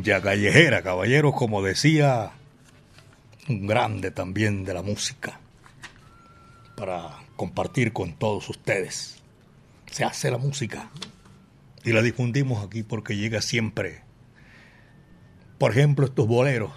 Cumbanja 0.00 0.22
callejera, 0.22 0.82
caballeros, 0.82 1.34
como 1.34 1.62
decía 1.62 2.30
un 3.48 3.66
grande 3.66 4.10
también 4.10 4.64
de 4.64 4.72
la 4.72 4.82
música, 4.82 5.40
para 6.76 7.18
compartir 7.36 7.92
con 7.92 8.14
todos 8.14 8.48
ustedes. 8.48 9.18
Se 9.90 10.04
hace 10.04 10.30
la 10.30 10.38
música 10.38 10.90
y 11.84 11.92
la 11.92 12.00
difundimos 12.00 12.64
aquí 12.64 12.82
porque 12.82 13.16
llega 13.16 13.42
siempre, 13.42 14.02
por 15.58 15.72
ejemplo, 15.72 16.06
estos 16.06 16.26
boleros 16.26 16.72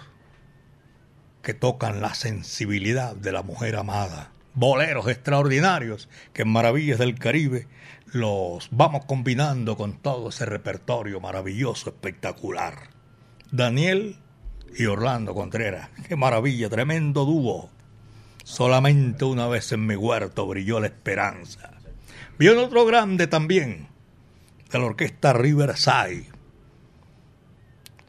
que 1.42 1.54
tocan 1.54 2.00
la 2.00 2.14
sensibilidad 2.14 3.16
de 3.16 3.32
la 3.32 3.42
mujer 3.42 3.76
amada. 3.76 4.32
Boleros 4.54 5.08
extraordinarios 5.08 6.08
que 6.32 6.42
en 6.42 6.48
Maravillas 6.48 6.98
del 6.98 7.18
Caribe 7.18 7.66
los 8.06 8.68
vamos 8.70 9.04
combinando 9.06 9.76
con 9.76 9.98
todo 9.98 10.28
ese 10.28 10.44
repertorio 10.46 11.20
maravilloso, 11.20 11.90
espectacular. 11.90 12.93
Daniel 13.54 14.16
y 14.76 14.86
Orlando 14.86 15.32
Contreras, 15.32 15.88
qué 16.08 16.16
maravilla, 16.16 16.68
tremendo 16.68 17.24
dúo. 17.24 17.70
Solamente 18.42 19.24
una 19.24 19.46
vez 19.46 19.70
en 19.70 19.86
mi 19.86 19.94
huerto 19.94 20.44
brilló 20.48 20.80
la 20.80 20.88
esperanza. 20.88 21.70
Viene 22.36 22.56
otro 22.56 22.84
grande 22.84 23.28
también, 23.28 23.86
de 24.72 24.78
la 24.80 24.86
orquesta 24.86 25.32
Riverside, 25.32 26.26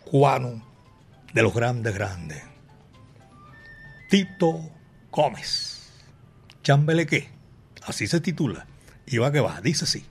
Juano, 0.06 0.66
de 1.32 1.44
los 1.44 1.54
grandes 1.54 1.94
grandes. 1.94 2.42
Tito 4.10 4.72
Gómez, 5.12 5.92
Chambeleque, 6.64 7.30
así 7.86 8.08
se 8.08 8.20
titula. 8.20 8.66
Y 9.06 9.20
va 9.20 9.32
que 9.32 9.42
va, 9.42 9.62
dice 9.62 9.84
así. 9.84 10.08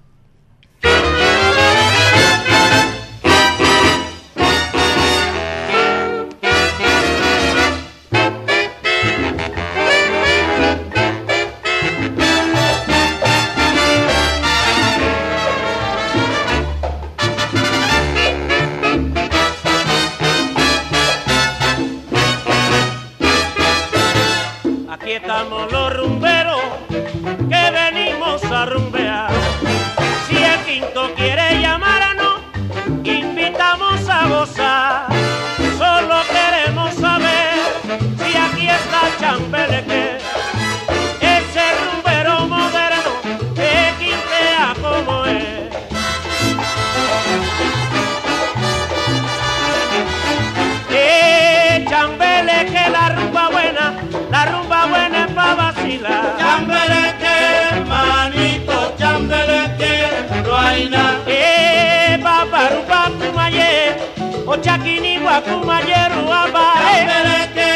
Kumayeru 65.00 66.32
abae. 66.32 67.06
Chambeleque, 67.06 67.70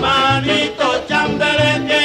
manito, 0.00 0.88
chambeleque, 1.08 2.02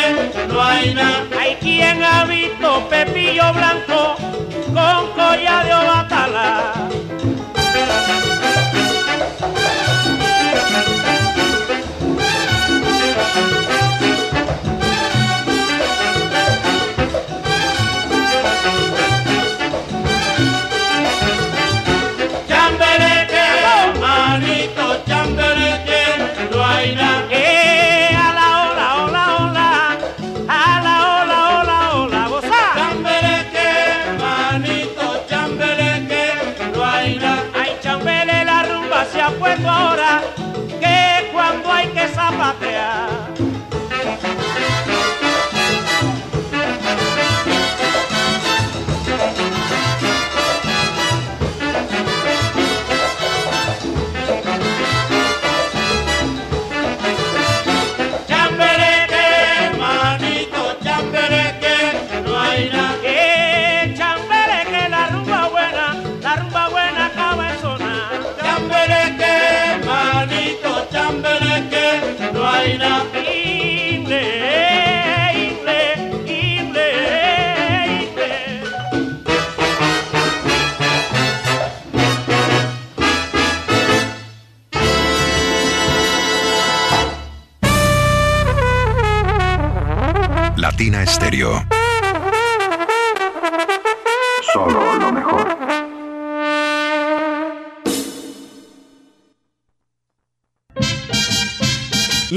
no 0.48 0.62
hay 0.62 0.94
nada. 0.94 1.40
Hay 1.40 1.56
quien 1.56 2.04
ha 2.04 2.26
visto 2.26 2.88
pepillo 2.90 3.54
blanco 3.54 3.95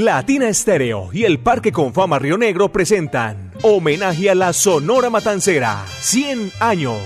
Latina 0.09 0.49
Estéreo 0.49 1.09
y 1.13 1.25
el 1.25 1.37
Parque 1.37 1.71
Confama 1.71 2.17
Río 2.17 2.35
Negro 2.35 2.71
presentan 2.71 3.51
Homenaje 3.61 4.31
a 4.31 4.33
la 4.33 4.53
Sonora 4.53 5.11
Matancera, 5.11 5.85
100 5.99 6.51
años. 6.59 6.97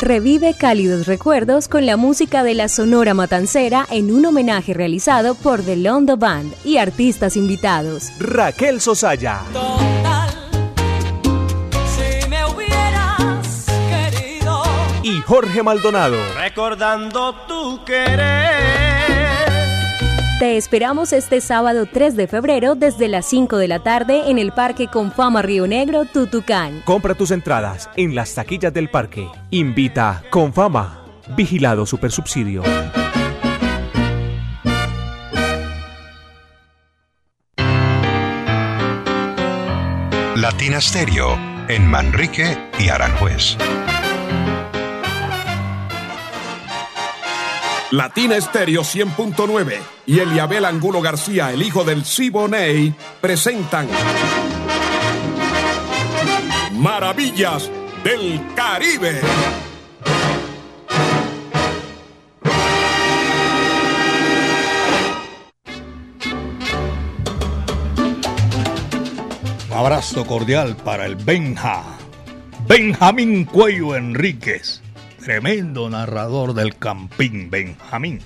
Revive 0.00 0.54
cálidos 0.54 1.06
recuerdos 1.06 1.68
con 1.68 1.84
la 1.84 1.98
música 1.98 2.44
de 2.44 2.54
la 2.54 2.68
Sonora 2.68 3.12
Matancera 3.12 3.86
en 3.90 4.10
un 4.10 4.24
homenaje 4.24 4.72
realizado 4.72 5.34
por 5.34 5.60
The 5.60 5.76
Londo 5.76 6.16
Band 6.16 6.54
y 6.64 6.78
artistas 6.78 7.36
invitados. 7.36 8.10
Raquel 8.18 8.80
Sosaya. 8.80 9.42
si 11.94 12.26
me 12.30 12.42
hubieras 12.46 13.66
querido. 13.90 14.62
Y 15.02 15.20
Jorge 15.20 15.62
Maldonado. 15.62 16.16
Recordando 16.38 17.34
tu 17.46 17.84
querer. 17.84 18.85
Te 20.38 20.58
esperamos 20.58 21.14
este 21.14 21.40
sábado 21.40 21.86
3 21.90 22.14
de 22.14 22.26
febrero 22.26 22.74
desde 22.74 23.08
las 23.08 23.24
5 23.24 23.56
de 23.56 23.68
la 23.68 23.78
tarde 23.78 24.28
en 24.30 24.38
el 24.38 24.52
Parque 24.52 24.86
Confama 24.86 25.40
Río 25.40 25.66
Negro, 25.66 26.04
Tutucán. 26.04 26.82
Compra 26.84 27.14
tus 27.14 27.30
entradas 27.30 27.88
en 27.96 28.14
las 28.14 28.34
taquillas 28.34 28.74
del 28.74 28.90
parque. 28.90 29.26
Invita 29.50 30.22
Confama. 30.28 31.06
Vigilado 31.34 31.86
Supersubsidio. 31.86 32.62
Latina 40.36 40.82
Stereo 40.82 41.38
en 41.68 41.86
Manrique 41.86 42.58
y 42.78 42.90
Aranjuez. 42.90 43.56
Latina 47.96 48.36
Estéreo 48.36 48.82
100.9 48.82 49.78
y 50.04 50.18
Eliabel 50.18 50.66
Angulo 50.66 51.00
García, 51.00 51.50
el 51.50 51.62
hijo 51.62 51.82
del 51.82 52.04
Siboney, 52.04 52.94
presentan 53.22 53.88
Maravillas 56.74 57.70
del 58.04 58.38
Caribe. 58.54 59.18
Abrazo 69.74 70.26
cordial 70.26 70.76
para 70.76 71.06
el 71.06 71.16
Benja. 71.16 71.82
Benjamín 72.68 73.46
Cuello 73.46 73.96
Enríquez. 73.96 74.82
Tremendo 75.26 75.90
narrador 75.90 76.54
del 76.54 76.76
Campín, 76.76 77.50
Benjamín. 77.50 78.20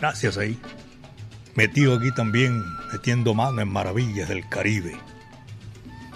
Gracias 0.00 0.38
ahí. 0.38 0.58
Metido 1.54 1.98
aquí 1.98 2.10
también, 2.12 2.62
metiendo 2.90 3.34
mano 3.34 3.60
en 3.60 3.68
maravillas 3.68 4.30
del 4.30 4.48
Caribe. 4.48 4.96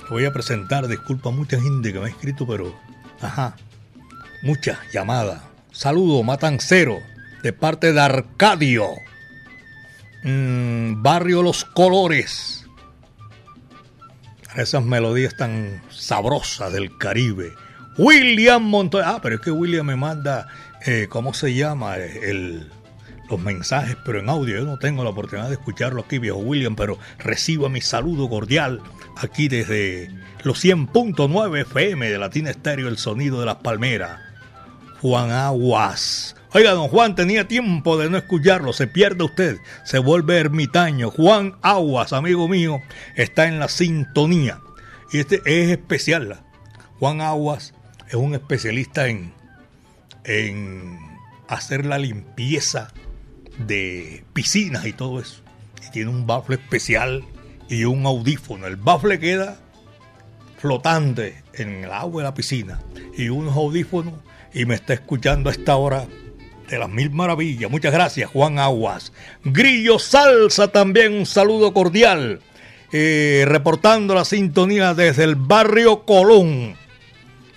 Voy 0.09 0.25
a 0.25 0.33
presentar, 0.33 0.89
disculpa 0.89 1.29
a 1.29 1.33
mucha 1.33 1.61
gente 1.61 1.93
que 1.93 2.01
me 2.01 2.07
ha 2.07 2.09
escrito, 2.09 2.47
pero. 2.47 2.75
Ajá. 3.21 3.55
Muchas 4.43 4.79
llamadas. 4.95 5.43
Saludo, 5.73 6.23
matancero, 6.23 7.01
de 7.43 7.53
parte 7.53 7.93
de 7.93 8.01
Arcadio. 8.01 8.87
Mm, 10.25 11.03
barrio 11.03 11.43
Los 11.43 11.67
Colores. 11.67 12.65
Esas 14.57 14.83
melodías 14.83 15.37
tan 15.37 15.83
sabrosas 15.91 16.73
del 16.73 16.97
Caribe. 16.97 17.53
William 17.99 18.63
Montoya. 18.63 19.11
Ah, 19.11 19.21
pero 19.21 19.35
es 19.35 19.41
que 19.41 19.51
William 19.51 19.85
me 19.85 19.97
manda, 19.97 20.47
eh, 20.87 21.07
¿cómo 21.11 21.35
se 21.35 21.55
llama? 21.55 21.97
El, 21.97 22.71
los 23.29 23.41
mensajes, 23.41 23.97
pero 24.05 24.21
en 24.21 24.29
audio. 24.29 24.57
Yo 24.57 24.65
no 24.65 24.79
tengo 24.79 25.05
la 25.05 25.11
oportunidad 25.11 25.49
de 25.49 25.55
escucharlo 25.55 26.03
aquí, 26.03 26.19
viejo 26.19 26.39
William, 26.39 26.77
pero 26.77 26.99
reciba 27.19 27.69
mi 27.69 27.81
saludo 27.81 28.29
cordial 28.29 28.81
aquí 29.17 29.49
desde 29.49 30.11
los 30.45 30.65
100.9 30.65 31.61
FM 31.63 32.09
de 32.09 32.19
Latina 32.19 32.51
Estéreo, 32.51 32.89
el 32.89 32.99
sonido 32.99 33.41
de 33.41 33.47
las 33.47 33.57
palmeras. 33.57 34.21
Juan 35.03 35.31
Aguas. 35.31 36.35
Oiga, 36.55 36.73
don 36.73 36.89
Juan, 36.89 37.15
tenía 37.15 37.47
tiempo 37.47 37.99
de 37.99 38.09
no 38.09 38.17
escucharlo. 38.17 38.73
Se 38.73 38.87
pierde 38.87 39.25
usted, 39.25 39.59
se 39.85 39.99
vuelve 39.99 40.39
ermitaño. 40.39 41.11
Juan 41.11 41.57
Aguas, 41.63 42.13
amigo 42.13 42.49
mío, 42.49 42.81
está 43.17 43.47
en 43.47 43.59
la 43.59 43.69
sintonía. 43.69 44.61
Y 45.13 45.19
este 45.19 45.43
es 45.45 45.71
especial. 45.71 46.41
Juan 46.99 47.21
Aguas 47.21 47.75
es 48.09 48.15
un 48.15 48.35
especialista 48.35 49.09
en, 49.09 49.33
en 50.25 50.99
hacer 51.47 51.85
la 51.87 51.99
limpieza 51.99 52.93
de 53.59 54.25
piscinas 54.33 54.87
y 54.87 54.93
todo 54.93 55.21
eso. 55.21 55.43
Y 55.87 55.91
tiene 55.91 56.11
un 56.11 56.27
bafle 56.27 56.57
especial 56.57 57.25
y 57.69 57.85
un 57.85 58.07
audífono. 58.07 58.67
El 58.67 58.77
bafle 58.77 59.19
queda 59.19 59.59
flotante 60.59 61.43
en 61.55 61.85
el 61.85 61.93
agua 61.93 62.23
de 62.23 62.29
la 62.29 62.35
piscina 62.35 62.81
y 63.17 63.29
unos 63.29 63.57
audífonos 63.57 64.15
y 64.53 64.65
me 64.65 64.75
está 64.75 64.95
escuchando 64.95 65.51
a 65.51 65.53
esta 65.53 65.77
hora 65.77 66.07
de 66.69 66.79
las 66.79 66.89
mil 66.89 67.11
maravillas. 67.11 67.71
Muchas 67.71 67.93
gracias, 67.93 68.31
Juan 68.31 68.59
Aguas. 68.59 69.13
Grillo 69.45 69.99
Salsa 69.99 70.69
también, 70.69 71.15
un 71.15 71.27
saludo 71.27 71.73
cordial. 71.73 72.41
Eh, 72.91 73.45
reportando 73.47 74.15
la 74.15 74.25
sintonía 74.25 74.95
desde 74.95 75.25
el 75.25 75.37
barrio 75.37 76.05
Colón. 76.05 76.75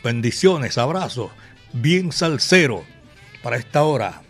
Bendiciones, 0.04 0.78
abrazos, 0.78 1.32
bien 1.74 2.12
salsero 2.12 2.84
para 3.44 3.58
esta 3.58 3.84
hora. 3.84 4.24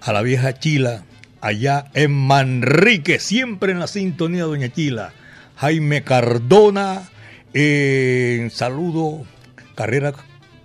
A 0.00 0.12
la 0.12 0.22
vieja 0.22 0.54
Chila, 0.54 1.04
allá 1.40 1.90
en 1.94 2.12
Manrique, 2.12 3.18
siempre 3.18 3.72
en 3.72 3.80
la 3.80 3.86
sintonía, 3.86 4.44
doña 4.44 4.72
Chila. 4.72 5.12
Jaime 5.56 6.04
Cardona, 6.04 7.10
eh, 7.52 8.48
saludo, 8.52 9.24
carrera 9.74 10.14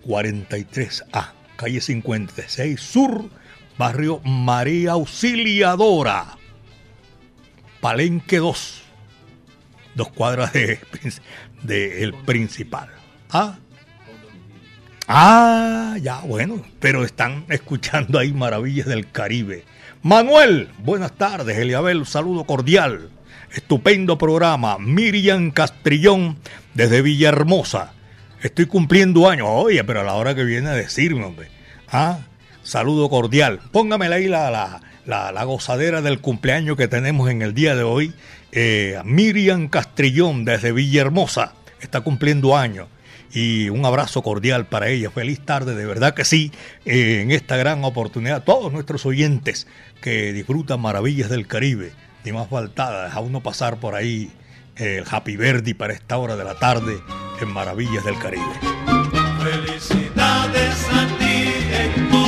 43A, 0.05 1.31
calle 1.55 1.81
56 1.81 2.79
Sur, 2.79 3.29
barrio 3.77 4.19
María 4.23 4.91
Auxiliadora, 4.91 6.37
Palenque 7.81 8.37
2, 8.37 8.83
dos 9.95 10.09
cuadras 10.09 10.53
de, 10.53 10.79
de 11.63 12.03
el 12.03 12.13
principal. 12.13 12.89
Ah, 13.31 13.57
Ah, 15.15 15.95
ya, 16.01 16.21
bueno, 16.21 16.63
pero 16.79 17.05
están 17.05 17.45
escuchando 17.49 18.17
ahí 18.17 18.33
maravillas 18.33 18.87
del 18.87 19.11
Caribe. 19.11 19.63
Manuel, 20.01 20.69
buenas 20.79 21.11
tardes, 21.15 21.55
Eliabel, 21.55 22.07
saludo 22.07 22.45
cordial. 22.45 23.11
Estupendo 23.53 24.17
programa. 24.17 24.79
Miriam 24.79 25.51
Castrillón, 25.51 26.37
desde 26.73 27.03
Villahermosa. 27.03 27.93
Estoy 28.41 28.65
cumpliendo 28.65 29.29
años. 29.29 29.49
Oye, 29.51 29.83
pero 29.83 29.99
a 30.01 30.03
la 30.03 30.15
hora 30.15 30.33
que 30.33 30.45
viene 30.45 30.69
a 30.69 30.73
decirme, 30.73 31.23
hombre. 31.25 31.49
Ah, 31.91 32.17
saludo 32.63 33.07
cordial. 33.07 33.59
Póngamela 33.71 34.15
ahí 34.15 34.27
la, 34.27 34.49
la, 35.05 35.31
la, 35.31 35.43
gozadera 35.43 36.01
del 36.01 36.21
cumpleaños 36.21 36.75
que 36.75 36.87
tenemos 36.87 37.29
en 37.29 37.43
el 37.43 37.53
día 37.53 37.75
de 37.75 37.83
hoy. 37.83 38.15
Eh, 38.51 38.99
Miriam 39.05 39.67
Castrillón, 39.67 40.43
desde 40.43 40.71
Villahermosa. 40.71 41.53
Está 41.79 42.01
cumpliendo 42.01 42.57
años 42.57 42.87
y 43.33 43.69
un 43.69 43.85
abrazo 43.85 44.21
cordial 44.21 44.67
para 44.67 44.89
ella. 44.89 45.09
Feliz 45.09 45.39
tarde, 45.41 45.75
de 45.75 45.85
verdad 45.85 46.13
que 46.13 46.23
sí, 46.23 46.51
eh, 46.85 47.21
en 47.21 47.31
esta 47.31 47.57
gran 47.57 47.83
oportunidad. 47.83 48.43
Todos 48.43 48.71
nuestros 48.71 49.05
oyentes 49.05 49.67
que 50.01 50.31
disfrutan 50.33 50.79
maravillas 50.79 51.29
del 51.29 51.47
Caribe, 51.47 51.91
ni 52.23 52.31
más 52.31 52.47
faltada, 52.47 53.11
a 53.11 53.19
uno 53.19 53.41
pasar 53.41 53.77
por 53.77 53.95
ahí 53.95 54.31
eh, 54.75 54.97
el 54.99 55.05
Happy 55.09 55.35
Verdi 55.35 55.73
para 55.73 55.93
esta 55.93 56.17
hora 56.17 56.35
de 56.35 56.43
la 56.43 56.55
tarde 56.55 56.99
en 57.41 57.51
Maravillas 57.51 58.05
del 58.05 58.17
Caribe. 58.19 58.43
Felicidades 59.43 60.87
a 60.91 61.07
ti 61.17 61.51
en 61.71 62.09
tu 62.09 62.23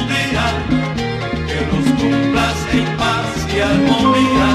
que 1.47 1.66
los 1.72 2.01
cumplas 2.01 2.58
en 2.74 2.97
paz 2.97 3.53
y 3.53 3.60
armonía. 3.60 4.55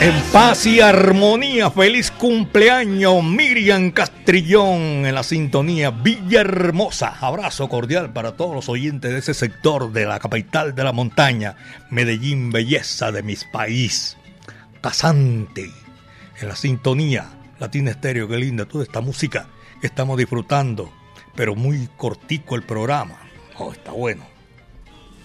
En 0.00 0.20
paz 0.32 0.66
y 0.66 0.80
armonía, 0.80 1.70
feliz 1.70 2.10
cumpleaños 2.10 3.22
Miriam 3.22 3.90
Castrillón 3.90 5.06
en 5.06 5.14
la 5.14 5.22
sintonía 5.22 5.90
Villahermosa. 5.90 7.16
Abrazo 7.20 7.68
cordial 7.68 8.12
para 8.12 8.36
todos 8.36 8.54
los 8.54 8.68
oyentes 8.68 9.12
de 9.12 9.18
ese 9.18 9.34
sector 9.34 9.92
de 9.92 10.06
la 10.06 10.18
capital 10.18 10.74
de 10.74 10.84
la 10.84 10.92
montaña, 10.92 11.56
Medellín, 11.90 12.50
belleza 12.50 13.12
de 13.12 13.22
mis 13.22 13.44
país. 13.44 14.16
Casante 14.80 15.70
en 16.40 16.48
la 16.48 16.56
sintonía 16.56 17.28
Latina 17.62 17.92
Estéreo, 17.92 18.26
qué 18.26 18.38
linda 18.38 18.64
toda 18.64 18.82
esta 18.82 19.00
música 19.00 19.46
que 19.80 19.86
estamos 19.86 20.18
disfrutando, 20.18 20.92
pero 21.36 21.54
muy 21.54 21.88
cortico 21.96 22.56
el 22.56 22.64
programa. 22.64 23.20
Oh, 23.56 23.70
está 23.70 23.92
bueno. 23.92 24.31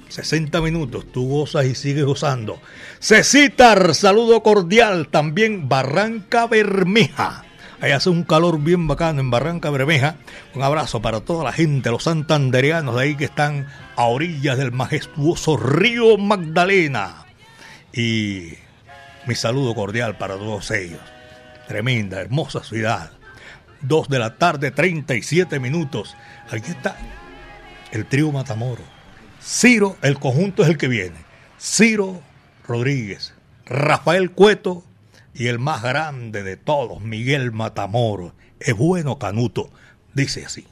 60 0.09 0.61
minutos, 0.61 1.05
tú 1.11 1.27
gozas 1.27 1.65
y 1.65 1.75
sigues 1.75 2.05
gozando. 2.05 2.59
Cecitar, 2.99 3.93
saludo 3.95 4.41
cordial. 4.43 5.07
También 5.09 5.67
Barranca 5.69 6.47
Bermeja. 6.47 7.43
Ahí 7.79 7.91
hace 7.91 8.09
un 8.09 8.23
calor 8.23 8.59
bien 8.59 8.87
bacano 8.87 9.21
en 9.21 9.29
Barranca 9.29 9.69
Bermeja. 9.69 10.15
Un 10.55 10.63
abrazo 10.63 11.01
para 11.01 11.21
toda 11.21 11.43
la 11.43 11.53
gente, 11.53 11.91
los 11.91 12.03
santandereanos 12.03 12.95
de 12.95 13.01
ahí 13.01 13.15
que 13.15 13.25
están 13.25 13.67
a 13.95 14.05
orillas 14.05 14.57
del 14.57 14.71
majestuoso 14.71 15.57
río 15.57 16.17
Magdalena. 16.17 17.25
Y 17.93 18.53
mi 19.27 19.35
saludo 19.35 19.75
cordial 19.75 20.17
para 20.17 20.35
todos 20.35 20.71
ellos. 20.71 21.01
Tremenda, 21.67 22.19
hermosa 22.19 22.63
ciudad. 22.63 23.11
Dos 23.81 24.09
de 24.09 24.17
la 24.17 24.37
tarde, 24.37 24.71
37 24.71 25.59
minutos. 25.59 26.15
Aquí 26.49 26.71
está 26.71 26.97
el 27.91 28.05
trío 28.05 28.31
Matamoro. 28.31 28.96
Ciro, 29.49 29.95
el 30.01 30.19
conjunto 30.19 30.63
es 30.63 30.67
el 30.67 30.77
que 30.77 30.89
viene. 30.89 31.15
Ciro 31.57 32.21
Rodríguez, 32.67 33.33
Rafael 33.65 34.31
Cueto 34.31 34.83
y 35.33 35.47
el 35.47 35.57
más 35.57 35.81
grande 35.81 36.43
de 36.43 36.57
todos, 36.57 37.01
Miguel 37.01 37.53
Matamoro. 37.53 38.35
Es 38.59 38.75
bueno 38.75 39.19
Canuto, 39.19 39.69
dice 40.13 40.45
así. 40.45 40.67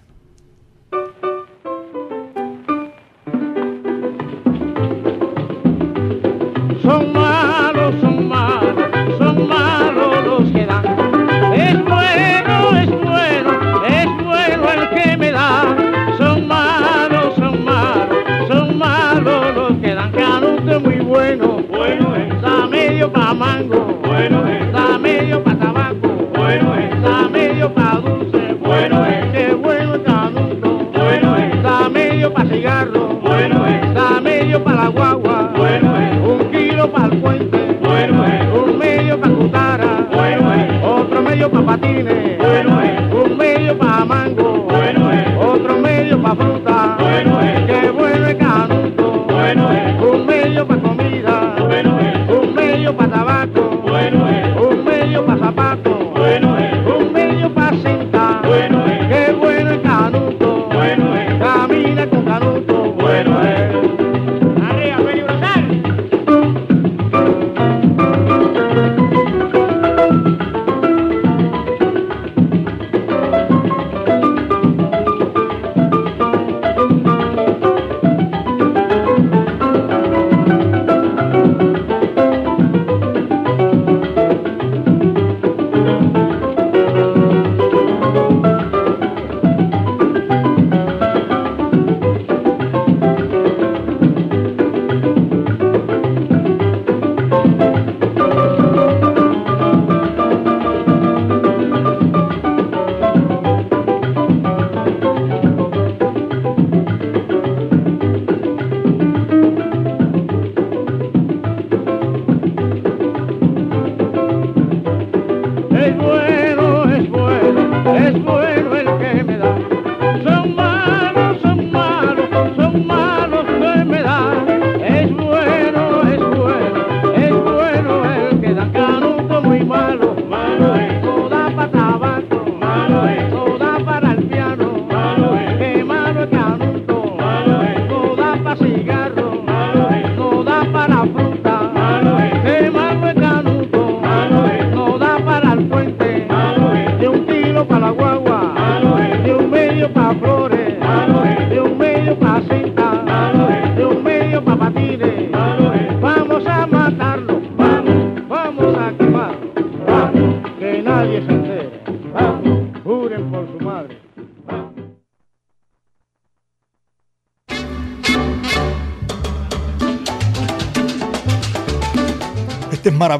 Está 34.66 35.14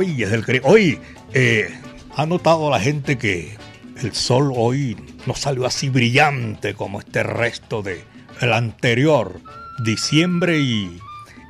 Maravillas 0.06 0.30
del 0.30 0.46
Caribe. 0.46 0.66
Hoy, 0.68 1.02
eh, 1.34 1.68
ha 2.16 2.28
notado 2.28 2.70
la 2.70 2.80
gente 2.80 3.18
que 3.18 3.58
el 4.04 4.14
sol 4.14 4.54
hoy 4.56 4.96
no 5.26 5.34
salió 5.34 5.66
así 5.66 5.90
brillante 5.90 6.76
como 6.76 7.00
este 7.00 7.24
resto 7.24 7.82
de 7.82 8.04
el 8.40 8.54
anterior, 8.54 9.42
diciembre 9.84 10.60
y, 10.60 11.00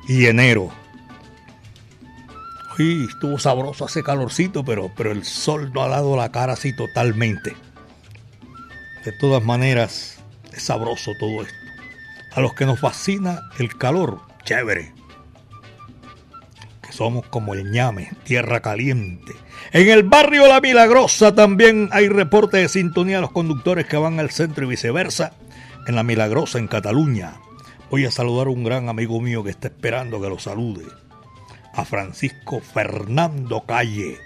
y 0.08 0.24
enero. 0.24 0.70
Hoy 2.78 3.06
estuvo 3.10 3.38
sabroso, 3.38 3.84
hace 3.84 4.02
calorcito, 4.02 4.64
pero, 4.64 4.90
pero 4.96 5.12
el 5.12 5.24
sol 5.24 5.70
no 5.74 5.82
ha 5.82 5.88
dado 5.88 6.16
la 6.16 6.32
cara 6.32 6.54
así 6.54 6.74
totalmente. 6.74 7.54
De 9.04 9.12
todas 9.12 9.44
maneras, 9.44 10.18
es 10.54 10.62
sabroso 10.62 11.12
todo 11.20 11.42
esto. 11.42 11.54
A 12.32 12.40
los 12.40 12.54
que 12.54 12.64
nos 12.64 12.80
fascina 12.80 13.42
el 13.58 13.76
calor, 13.76 14.22
chévere 14.44 14.94
somos 16.96 17.26
como 17.26 17.52
el 17.52 17.70
ñame, 17.70 18.10
tierra 18.24 18.60
caliente. 18.60 19.32
En 19.72 19.88
el 19.90 20.02
barrio 20.02 20.46
La 20.48 20.60
Milagrosa 20.60 21.34
también 21.34 21.90
hay 21.92 22.08
reporte 22.08 22.56
de 22.56 22.68
sintonía 22.68 23.18
a 23.18 23.20
los 23.20 23.32
conductores 23.32 23.86
que 23.86 23.98
van 23.98 24.18
al 24.18 24.30
centro 24.30 24.64
y 24.64 24.68
viceversa. 24.68 25.32
En 25.86 25.94
La 25.94 26.02
Milagrosa, 26.02 26.58
en 26.58 26.68
Cataluña. 26.68 27.34
Voy 27.90 28.06
a 28.06 28.10
saludar 28.10 28.46
a 28.46 28.50
un 28.50 28.64
gran 28.64 28.88
amigo 28.88 29.20
mío 29.20 29.44
que 29.44 29.50
está 29.50 29.68
esperando 29.68 30.20
que 30.20 30.28
lo 30.28 30.38
salude. 30.38 30.86
A 31.74 31.84
Francisco 31.84 32.60
Fernando 32.60 33.64
Calle. 33.66 34.16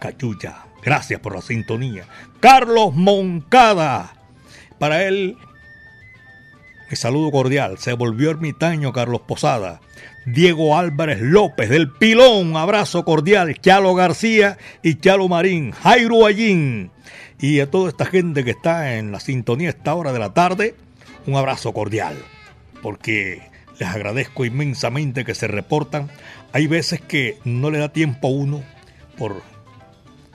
Cachucha. 0.00 0.64
Gracias 0.82 1.20
por 1.20 1.36
la 1.36 1.42
sintonía. 1.42 2.04
Carlos 2.40 2.94
Moncada. 2.94 4.14
Para 4.78 5.04
él, 5.04 5.36
mi 6.90 6.96
saludo 6.96 7.30
cordial. 7.30 7.78
Se 7.78 7.92
volvió 7.92 8.30
ermitaño 8.30 8.92
Carlos 8.92 9.22
Posada. 9.26 9.80
Diego 10.32 10.76
Álvarez 10.76 11.20
López 11.20 11.68
del 11.70 11.90
Pilón, 11.90 12.56
abrazo 12.56 13.04
cordial, 13.04 13.58
Chalo 13.60 13.94
García 13.94 14.58
y 14.82 14.96
Chalo 14.96 15.28
Marín, 15.28 15.72
Jairo 15.72 16.26
Allín 16.26 16.90
y 17.40 17.60
a 17.60 17.70
toda 17.70 17.88
esta 17.88 18.04
gente 18.04 18.44
que 18.44 18.50
está 18.50 18.96
en 18.96 19.12
la 19.12 19.20
sintonía 19.20 19.68
a 19.68 19.70
esta 19.70 19.94
hora 19.94 20.12
de 20.12 20.18
la 20.18 20.34
tarde, 20.34 20.74
un 21.26 21.36
abrazo 21.36 21.72
cordial, 21.72 22.16
porque 22.82 23.42
les 23.78 23.88
agradezco 23.88 24.44
inmensamente 24.44 25.24
que 25.24 25.34
se 25.34 25.46
reportan. 25.46 26.10
Hay 26.52 26.66
veces 26.66 27.00
que 27.00 27.38
no 27.44 27.70
le 27.70 27.78
da 27.78 27.90
tiempo 27.90 28.28
a 28.28 28.32
uno 28.32 28.62
por 29.16 29.42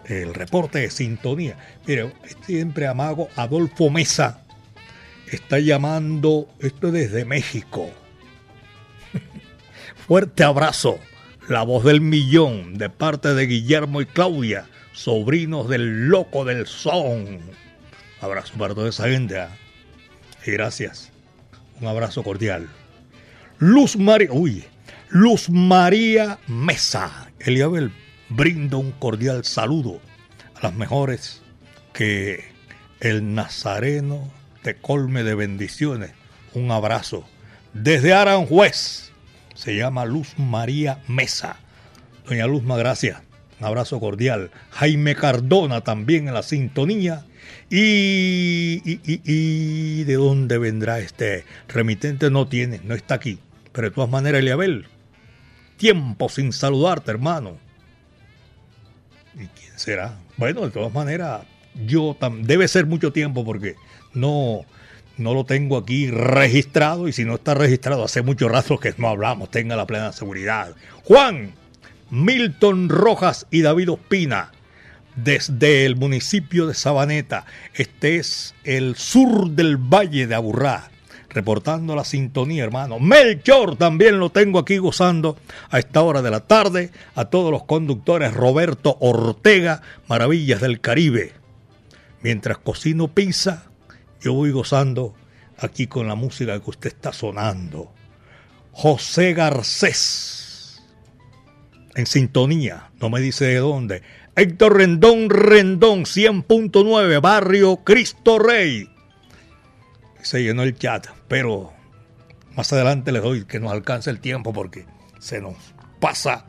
el 0.06 0.34
reporte 0.34 0.80
de 0.80 0.90
sintonía. 0.90 1.58
Mire, 1.86 2.14
siempre 2.46 2.88
amago 2.88 3.28
Adolfo 3.36 3.90
Mesa 3.90 4.42
está 5.32 5.60
llamando, 5.60 6.48
esto 6.60 6.88
es 6.88 6.94
desde 6.94 7.26
México. 7.26 7.90
Fuerte 10.08 10.44
abrazo, 10.44 11.00
la 11.48 11.64
voz 11.64 11.86
del 11.86 12.02
millón 12.02 12.78
de 12.78 12.90
parte 12.90 13.34
de 13.34 13.48
Guillermo 13.48 14.02
y 14.02 14.06
Claudia, 14.06 14.66
sobrinos 14.92 15.70
del 15.70 16.10
loco 16.10 16.44
del 16.44 16.68
son. 16.68 17.40
Abrazo 18.20 18.54
para 18.58 18.76
toda 18.76 18.90
esa 18.90 19.08
gente. 19.08 19.40
¿ah? 19.40 19.56
Y 20.46 20.52
gracias. 20.52 21.10
Un 21.80 21.88
abrazo 21.88 22.22
cordial. 22.22 22.68
Luz 23.60 23.96
María, 23.96 24.28
uy, 24.34 24.66
Luz 25.08 25.50
María 25.50 26.38
Mesa. 26.48 27.32
Eliabel 27.40 27.94
brindo 28.28 28.80
un 28.80 28.92
cordial 28.92 29.46
saludo 29.46 30.02
a 30.56 30.64
las 30.64 30.74
mejores 30.74 31.42
que 31.94 32.44
el 33.00 33.34
Nazareno 33.34 34.30
te 34.64 34.76
colme 34.76 35.24
de 35.24 35.36
bendiciones. 35.36 36.12
Un 36.54 36.72
abrazo. 36.72 37.26
Desde 37.74 38.14
Aranjuez 38.14 39.13
se 39.64 39.78
llama 39.78 40.04
Luz 40.04 40.38
María 40.38 41.00
Mesa. 41.08 41.56
Doña 42.28 42.48
Luzma, 42.48 42.76
gracias. 42.76 43.22
Un 43.62 43.66
abrazo 43.66 43.98
cordial. 44.02 44.52
Jaime 44.72 45.16
Cardona 45.16 45.80
también 45.80 46.28
en 46.28 46.34
la 46.34 46.44
sintonía. 46.44 47.24
Y, 47.70 48.82
y, 48.84 49.00
y, 49.06 50.04
de 50.04 50.16
dónde 50.16 50.58
vendrá 50.58 51.00
este 51.00 51.46
remitente 51.70 52.30
no 52.30 52.46
tiene, 52.50 52.82
no 52.84 52.94
está 52.94 53.16
aquí. 53.16 53.40
Pero 53.72 53.88
de 53.88 53.96
todas 53.96 54.10
maneras, 54.10 54.40
Eliabel, 54.40 54.86
tiempo 55.78 56.28
sin 56.28 56.52
saludarte, 56.52 57.12
hermano. 57.12 57.58
¿Y 59.36 59.48
quién 59.48 59.80
será? 59.80 60.20
Bueno, 60.36 60.60
de 60.62 60.72
todas 60.72 60.94
maneras, 60.94 61.44
yo 61.86 62.18
debe 62.42 62.68
ser 62.68 62.86
mucho 62.86 63.14
tiempo 63.14 63.46
porque 63.46 63.76
no, 64.14 64.66
no 65.18 65.34
lo 65.34 65.44
tengo 65.46 65.78
aquí 65.78 66.10
registrado 66.10 67.08
y 67.08 67.14
si 67.14 67.26
no 67.26 67.36
está 67.36 67.54
registrado 67.54 68.04
hace 68.04 68.22
mucho 68.22 68.50
rato 68.50 68.80
que 68.80 68.94
no 68.98 69.10
hablamos, 69.10 69.52
tenga 69.52 69.76
la 69.76 69.86
plena 69.86 70.12
seguridad. 70.12 70.76
Juan, 71.04 71.54
Milton 72.10 72.90
Rojas 72.90 73.48
y 73.52 73.62
David 73.62 73.92
Ospina, 73.92 74.52
desde 75.16 75.86
el 75.86 75.96
municipio 75.96 76.68
de 76.68 76.74
Sabaneta. 76.74 77.46
Este 77.74 78.18
es 78.18 78.56
el 78.64 78.96
sur 78.96 79.52
del 79.52 79.78
Valle 79.78 80.28
de 80.28 80.36
Aburrá 80.36 80.90
reportando 81.34 81.96
la 81.96 82.06
sintonía, 82.06 82.64
hermano. 82.64 83.00
Melchor 83.00 83.76
también 83.76 84.20
lo 84.20 84.30
tengo 84.30 84.60
aquí 84.60 84.78
gozando 84.78 85.38
a 85.70 85.80
esta 85.80 86.02
hora 86.02 86.22
de 86.22 86.32
la 86.32 86.42
tarde. 86.42 86.92
A 87.16 87.26
todos 87.26 87.52
los 87.52 87.64
conductores, 87.64 88.34
Roberto 88.34 88.98
Ortega, 89.00 89.82
Maravillas 90.08 90.62
del 90.62 90.80
Caribe. 90.80 91.34
Mientras 92.22 92.58
cocino 92.60 93.10
pizza, 93.10 93.66
yo 94.24 94.34
voy 94.34 94.52
gozando 94.52 95.14
aquí 95.58 95.88
con 95.88 96.08
la 96.08 96.16
música 96.16 96.60
que 96.60 96.70
usted 96.70 96.90
está 96.90 97.14
sonando. 97.14 97.94
José 98.72 99.34
Garcés, 99.34 100.82
en 101.96 102.08
sintonía, 102.08 102.90
no 103.00 103.10
me 103.10 103.20
dice 103.20 103.46
de 103.46 103.58
dónde. 103.58 104.02
Héctor 104.36 104.78
Rendón 104.78 105.30
Rendón, 105.30 106.06
100.9, 106.06 107.22
Barrio 107.22 107.78
Cristo 107.84 108.40
Rey 108.40 108.90
se 110.24 110.42
llenó 110.42 110.64
el 110.64 110.78
chat, 110.78 111.08
pero 111.28 111.74
más 112.56 112.72
adelante 112.74 113.12
les 113.12 113.22
doy 113.22 113.46
que 113.46 113.60
nos 113.60 113.72
alcance 113.72 114.10
el 114.10 114.20
tiempo 114.20 114.54
porque 114.54 114.86
se 115.20 115.42
nos 115.42 115.56
pasa 116.00 116.46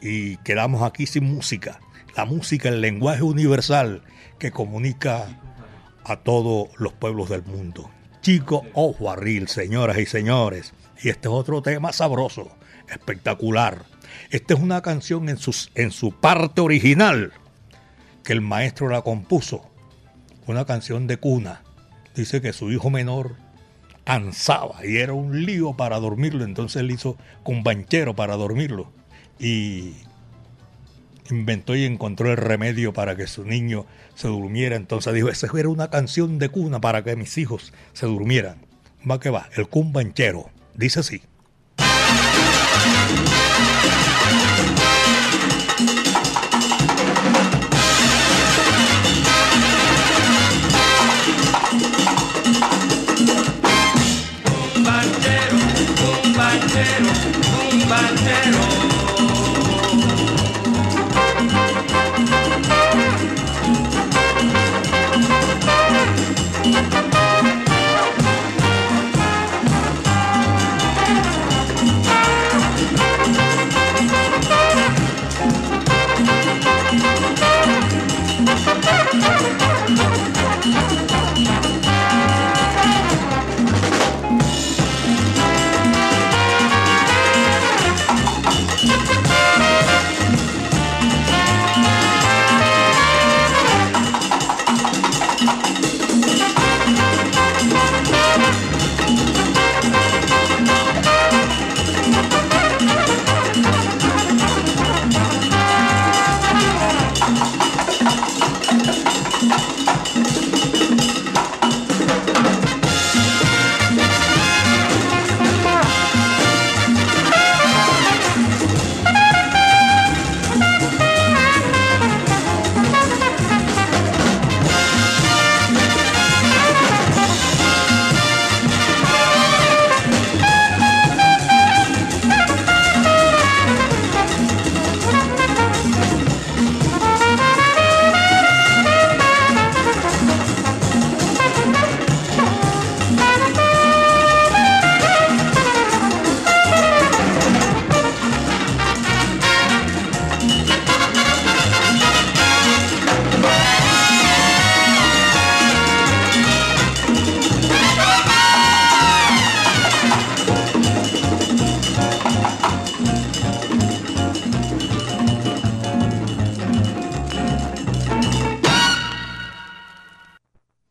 y 0.00 0.36
quedamos 0.38 0.82
aquí 0.82 1.06
sin 1.06 1.24
música. 1.24 1.80
La 2.16 2.24
música, 2.24 2.68
el 2.68 2.80
lenguaje 2.80 3.22
universal 3.22 4.02
que 4.38 4.50
comunica 4.50 5.26
a 6.08 6.16
todos 6.16 6.68
los 6.78 6.92
pueblos 6.92 7.28
del 7.28 7.42
mundo. 7.44 7.90
Chico 8.20 8.64
Ojo 8.74 9.10
Arril, 9.10 9.48
señoras 9.48 9.98
y 9.98 10.06
señores. 10.06 10.72
Y 11.02 11.08
este 11.08 11.28
es 11.28 11.34
otro 11.34 11.62
tema 11.62 11.92
sabroso, 11.92 12.50
espectacular. 12.88 13.84
Esta 14.30 14.54
es 14.54 14.60
una 14.60 14.82
canción 14.82 15.28
en, 15.28 15.36
sus, 15.36 15.70
en 15.74 15.90
su 15.90 16.12
parte 16.12 16.60
original 16.60 17.32
que 18.24 18.32
el 18.32 18.40
maestro 18.40 18.88
la 18.88 19.02
compuso. 19.02 19.70
Una 20.46 20.64
canción 20.64 21.06
de 21.06 21.18
cuna 21.18 21.62
dice 22.14 22.40
que 22.40 22.52
su 22.52 22.70
hijo 22.72 22.90
menor 22.90 23.36
ansaba 24.04 24.84
y 24.84 24.96
era 24.96 25.12
un 25.12 25.44
lío 25.44 25.74
para 25.74 26.00
dormirlo, 26.00 26.44
entonces 26.44 26.80
él 26.80 26.90
hizo 26.90 27.16
con 27.42 27.62
banchero 27.62 28.16
para 28.16 28.36
dormirlo 28.36 28.90
y 29.38 29.92
inventó 31.30 31.74
y 31.74 31.84
encontró 31.84 32.30
el 32.30 32.36
remedio 32.36 32.92
para 32.92 33.16
que 33.16 33.26
su 33.26 33.44
niño 33.44 33.86
se 34.14 34.28
durmiera, 34.28 34.76
entonces 34.76 35.14
dijo, 35.14 35.28
esa 35.28 35.48
era 35.56 35.68
una 35.68 35.90
canción 35.90 36.38
de 36.38 36.48
cuna 36.48 36.80
para 36.80 37.04
que 37.04 37.16
mis 37.16 37.36
hijos 37.38 37.72
se 37.92 38.06
durmieran. 38.06 38.58
Va 39.08 39.20
que 39.20 39.30
va, 39.30 39.48
el 39.56 39.68
cumbanchero, 39.68 40.50
dice 40.74 41.00
así. 41.00 41.22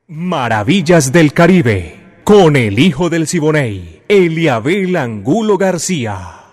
Maravillas 0.10 1.12
del 1.12 1.34
Caribe, 1.34 2.22
con 2.24 2.55
el 2.55 2.80
hijo 2.80 3.10
del 3.10 3.28
Siboney, 3.28 4.03
Eliabel 4.08 4.95
Angulo 4.95 5.58
García. 5.58 6.45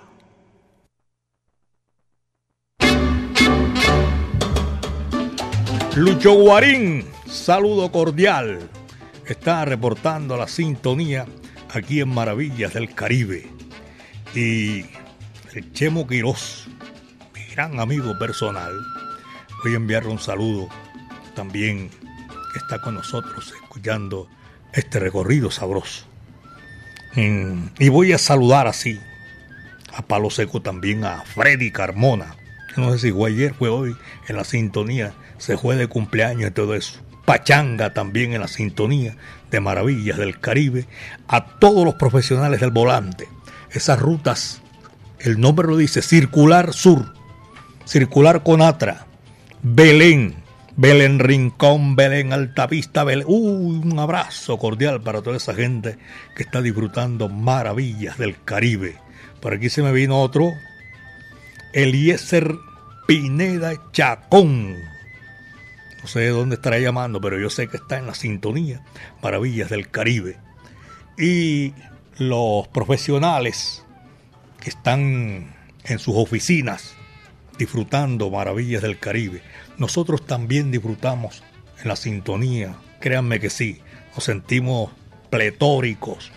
Lucho 5.95 6.33
Guarín, 6.33 7.05
saludo 7.27 7.93
cordial. 7.93 8.69
Está 9.25 9.65
reportando 9.65 10.37
la 10.37 10.49
sintonía 10.49 11.25
aquí 11.73 12.01
en 12.01 12.09
Maravillas 12.09 12.75
del 12.75 12.93
Caribe. 12.93 13.47
Y 14.35 14.81
el 15.55 15.73
Chemo 15.73 16.09
Quirós, 16.09 16.67
mi 17.33 17.55
gran 17.55 17.79
amigo 17.79 18.19
personal. 18.19 18.73
Voy 19.63 19.75
a 19.75 19.77
enviarle 19.77 20.11
un 20.11 20.19
saludo 20.19 20.69
también 21.37 21.89
está 22.55 22.81
con 22.81 22.95
nosotros 22.95 23.53
escuchando 23.63 24.29
este 24.73 24.99
recorrido 24.99 25.51
sabroso. 25.51 26.07
Y 27.17 27.89
voy 27.89 28.13
a 28.13 28.19
saludar 28.19 28.67
así 28.67 29.01
a 29.93 30.03
Palo 30.03 30.31
Seco 30.31 30.61
también 30.61 31.05
a 31.05 31.23
Freddy 31.23 31.71
Carmona. 31.71 32.37
No 32.77 32.91
sé 32.93 32.99
si 32.99 33.13
fue 33.13 33.31
ayer, 33.31 33.55
fue 33.55 33.69
hoy 33.69 33.97
en 34.27 34.37
la 34.37 34.45
sintonía, 34.45 35.15
se 35.39 35.57
fue 35.57 35.77
de 35.77 35.87
cumpleaños 35.87 36.51
y 36.51 36.53
todo 36.53 36.75
eso. 36.75 37.01
Pachanga 37.25 37.95
también 37.95 38.33
en 38.33 38.41
la 38.41 38.49
sintonía 38.49 39.17
de 39.51 39.61
Maravillas 39.61 40.19
del 40.19 40.41
Caribe. 40.41 40.87
A 41.29 41.47
todos 41.59 41.85
los 41.85 41.95
profesionales 41.95 42.61
del 42.61 42.71
volante. 42.71 43.29
Esas 43.71 44.01
rutas, 44.01 44.61
el 45.21 45.41
nombre 45.41 45.69
lo 45.69 45.77
dice, 45.77 46.03
Circular 46.03 46.73
Sur, 46.73 47.15
Circular 47.85 48.43
Conatra, 48.43 49.07
Belén, 49.63 50.35
Belén 50.77 51.21
Rincón, 51.21 51.95
Belén 51.95 52.33
Altavista, 52.33 53.05
Belén. 53.05 53.27
un 53.29 53.97
abrazo 53.99 54.59
cordial 54.59 55.01
para 55.03 55.23
toda 55.23 55.37
esa 55.37 55.55
gente 55.55 55.99
que 56.35 56.43
está 56.43 56.63
disfrutando 56.63 57.29
maravillas 57.29 58.19
del 58.19 58.43
Caribe. 58.43 58.99
Por 59.41 59.55
aquí 59.55 59.71
se 59.71 59.83
me 59.83 59.93
vino 59.93 60.21
otro, 60.21 60.53
Eliezer 61.73 62.57
Pineda 63.07 63.75
Chacón. 63.93 64.75
No 66.03 66.09
sé 66.09 66.21
de 66.21 66.31
dónde 66.31 66.57
estará 66.57 66.81
llamando, 66.81 67.21
pero 67.21 67.39
yo 67.39 67.51
sé 67.51 67.69
que 67.69 67.77
está 67.77 67.99
en 67.99 68.07
la 68.07 68.15
sintonía 68.15 68.85
Maravillas 69.23 69.71
del 69.71 69.89
Caribe. 69.91 70.39
Y 71.17 71.73
los 72.19 72.67
profesionales 72.69 73.85
que 74.59 74.71
están 74.71 75.55
en 75.85 75.99
sus 76.01 76.17
oficinas 76.17 76.97
disfrutando 77.59 78.29
Maravillas 78.29 78.83
del 78.83 78.99
Caribe 78.99 79.41
nosotros 79.79 80.27
también 80.27 80.71
disfrutamos 80.71 81.43
en 81.83 81.89
la 81.89 81.97
sintonía, 81.97 82.77
créanme 83.01 83.41
que 83.41 83.51
sí, 83.51 83.81
nos 84.15 84.25
sentimos 84.25 84.91
pletóricos 85.31 86.31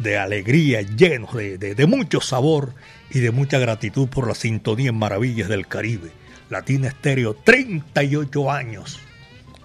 de 0.00 0.18
alegría, 0.18 0.82
llenos 0.82 1.34
de, 1.34 1.86
mucho 1.86 2.20
sabor 2.20 2.74
y 3.10 3.20
de 3.20 3.30
mucha 3.30 3.58
gratitud 3.58 4.08
por 4.08 4.26
la 4.26 4.34
sintonía 4.34 4.90
en 4.90 4.98
Maravillas 4.98 5.48
del 5.48 5.66
Caribe. 5.66 6.10
Latina 6.50 6.88
Estéreo, 6.88 7.34
38 7.34 8.50
años. 8.50 8.98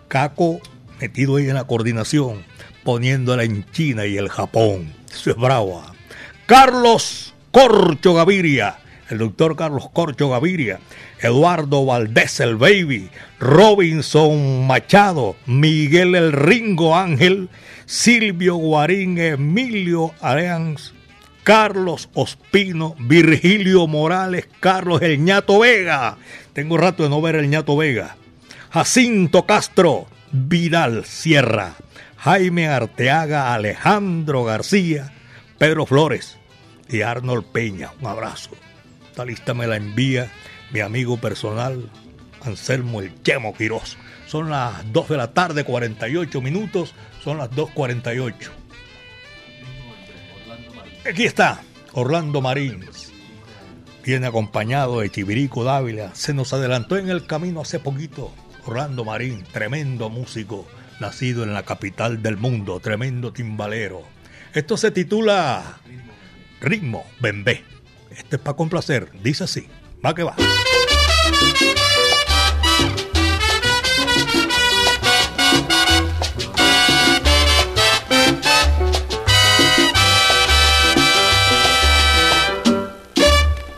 Caco 0.07 0.59
metido 0.99 1.35
ahí 1.35 1.49
en 1.49 1.55
la 1.55 1.65
coordinación, 1.65 2.43
poniéndola 2.83 3.43
en 3.43 3.69
China 3.71 4.05
y 4.05 4.17
el 4.17 4.29
Japón. 4.29 4.93
Eso 5.11 5.31
es 5.31 5.37
brava. 5.37 5.93
Carlos 6.45 7.33
Corcho 7.51 8.13
Gaviria, 8.13 8.77
el 9.11 9.17
doctor 9.17 9.55
Carlos 9.55 9.89
Corcho 9.91 10.29
Gaviria, 10.29 10.79
Eduardo 11.19 11.85
Valdés 11.85 12.39
el 12.39 12.55
Baby, 12.55 13.09
Robinson 13.39 14.65
Machado, 14.65 15.35
Miguel 15.45 16.15
el 16.15 16.31
Ringo 16.31 16.95
Ángel, 16.95 17.49
Silvio 17.85 18.55
Guarín, 18.55 19.17
Emilio 19.17 20.13
Areans, 20.21 20.93
Carlos 21.43 22.09
Ospino, 22.13 22.95
Virgilio 22.99 23.85
Morales, 23.85 24.47
Carlos 24.59 25.01
El 25.01 25.19
Ñato 25.19 25.59
Vega. 25.59 26.17
Tengo 26.53 26.77
rato 26.77 27.03
de 27.03 27.09
no 27.09 27.21
ver 27.21 27.35
El 27.35 27.49
Ñato 27.49 27.75
Vega. 27.75 28.15
Jacinto 28.69 29.45
Castro, 29.45 30.07
Vidal 30.31 31.03
Sierra, 31.03 31.73
Jaime 32.15 32.69
Arteaga, 32.69 33.53
Alejandro 33.53 34.45
García, 34.45 35.11
Pedro 35.57 35.85
Flores 35.85 36.37
y 36.87 37.01
Arnold 37.01 37.43
Peña. 37.51 37.91
Un 37.99 38.07
abrazo. 38.07 38.51
Esta 39.11 39.25
lista 39.25 39.53
me 39.53 39.67
la 39.67 39.75
envía 39.75 40.31
mi 40.71 40.79
amigo 40.79 41.17
personal 41.17 41.89
Anselmo 42.45 43.01
El 43.01 43.21
Chemo 43.23 43.53
Quirós. 43.53 43.97
Son 44.25 44.49
las 44.49 44.89
2 44.93 45.09
de 45.09 45.17
la 45.17 45.33
tarde, 45.33 45.65
48 45.65 46.39
minutos, 46.39 46.95
son 47.21 47.37
las 47.37 47.51
2.48. 47.51 48.33
Aquí 51.09 51.25
está 51.25 51.61
Orlando 51.91 52.39
Marín. 52.39 52.85
Viene 54.05 54.27
acompañado 54.27 55.01
de 55.01 55.09
Chivirico 55.09 55.65
Dávila. 55.65 56.15
Se 56.15 56.33
nos 56.33 56.53
adelantó 56.53 56.95
en 56.95 57.09
el 57.09 57.25
camino 57.25 57.59
hace 57.59 57.79
poquito. 57.79 58.33
Orlando 58.65 59.03
Marín, 59.03 59.43
tremendo 59.51 60.09
músico, 60.09 60.65
nacido 61.01 61.43
en 61.43 61.53
la 61.53 61.63
capital 61.63 62.23
del 62.23 62.37
mundo, 62.37 62.79
tremendo 62.79 63.33
timbalero. 63.33 64.03
Esto 64.53 64.77
se 64.77 64.89
titula 64.89 65.79
Ritmo 66.61 67.03
Bembé. 67.19 67.65
Este 68.17 68.35
es 68.35 68.41
para 68.41 68.55
complacer, 68.55 69.09
dice 69.23 69.45
así. 69.45 69.67
Va 70.05 70.13
que 70.13 70.23
va. 70.23 70.35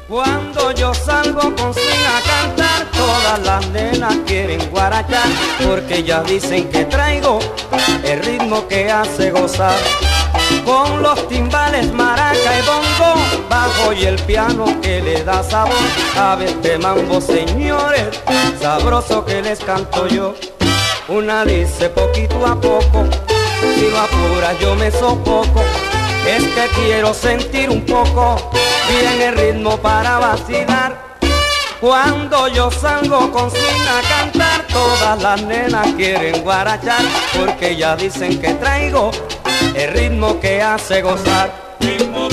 Cuando 0.07 0.71
yo 0.71 0.93
salgo 0.93 1.41
con 1.55 1.73
swing 1.73 2.05
a 2.07 2.21
cantar, 2.25 2.91
todas 2.91 3.39
las 3.45 3.67
nenas 3.69 4.15
quieren 4.25 4.69
guarachar, 4.69 5.27
porque 5.65 6.03
ya 6.03 6.23
dicen 6.23 6.69
que 6.69 6.86
traigo 6.86 7.39
el 8.03 8.23
ritmo 8.23 8.67
que 8.67 8.91
hace 8.91 9.31
gozar 9.31 9.79
con 10.66 11.01
los 11.01 11.28
timbales, 11.28 11.91
maraca 11.93 12.59
y 12.59 12.61
bongo, 12.66 13.22
bajo 13.49 13.93
y 13.93 14.05
el 14.05 14.16
piano 14.24 14.66
que 14.82 15.01
le 15.01 15.24
da 15.24 15.43
sabor 15.43 15.74
a 16.18 16.38
este 16.43 16.78
mambo, 16.78 17.20
señores, 17.22 18.22
sabroso 18.59 19.26
que 19.26 19.41
les 19.41 19.59
canto 19.59 20.07
yo. 20.07 20.36
Una 21.07 21.43
dice 21.45 21.89
poquito 21.89 22.45
a 22.45 22.59
poco, 22.59 23.05
si 23.76 23.89
lo 23.89 23.99
apura 23.99 24.53
yo 24.59 24.76
me 24.76 24.89
sofoco, 24.91 25.64
es 26.28 26.43
que 26.43 26.68
quiero 26.76 27.14
sentir 27.14 27.70
un 27.70 27.86
poco 27.86 28.51
bien 28.89 29.22
el 29.22 29.36
ritmo 29.36 29.78
para 29.78 30.20
vacilar. 30.20 31.14
Cuando 31.82 32.47
yo 32.47 32.72
salgo 32.72 33.30
con 33.32 33.51
swing 33.51 33.88
a 33.89 34.01
cantar, 34.07 34.66
todas 34.68 35.22
las 35.22 35.41
nenas 35.41 35.88
quieren 35.97 36.41
guarachar, 36.41 37.01
porque 37.38 37.76
ya 37.76 37.97
dicen 37.97 38.39
que 38.39 38.53
traigo 38.53 39.11
el 39.76 39.93
ritmo 39.93 40.39
que 40.39 40.61
hace 40.61 41.01
gozar. 41.01 41.78
Ritmo 41.80 42.30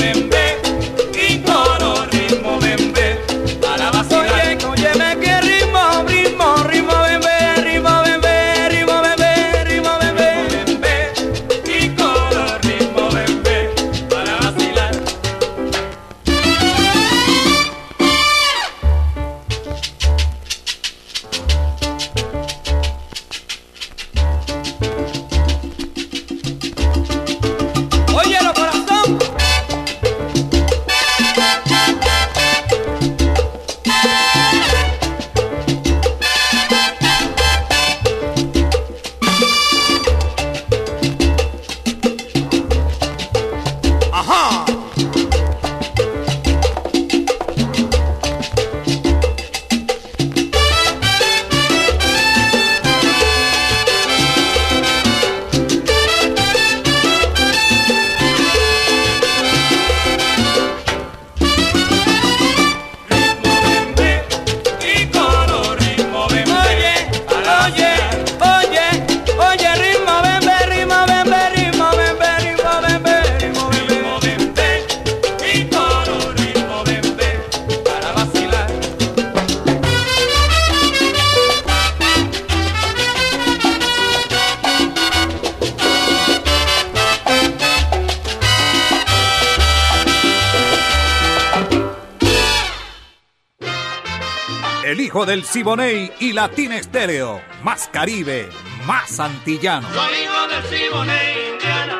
del 95.30 95.44
Siboney 95.44 96.10
y 96.18 96.32
Latina 96.32 96.76
Estéreo. 96.76 97.40
Más 97.62 97.86
Caribe, 97.86 98.48
más 98.84 99.20
antillano. 99.20 99.86
Soy 99.94 100.12
hijo 100.24 100.48
del 100.48 100.64
Siboney, 100.64 101.52
Indiana, 101.52 101.98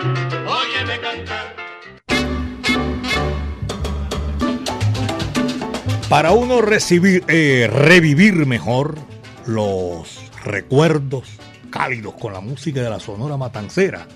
óyeme 0.48 1.00
cantar. 1.00 1.54
Para 6.08 6.32
uno 6.32 6.60
recibir, 6.60 7.22
eh, 7.28 7.70
revivir 7.72 8.34
mejor 8.46 8.98
los 9.46 10.28
recuerdos 10.44 11.28
cálidos 11.70 12.14
con 12.14 12.32
la 12.32 12.40
música 12.40 12.82
de 12.82 12.90
la 12.90 12.98
Sonora 12.98 13.36
Matancera, 13.36 14.08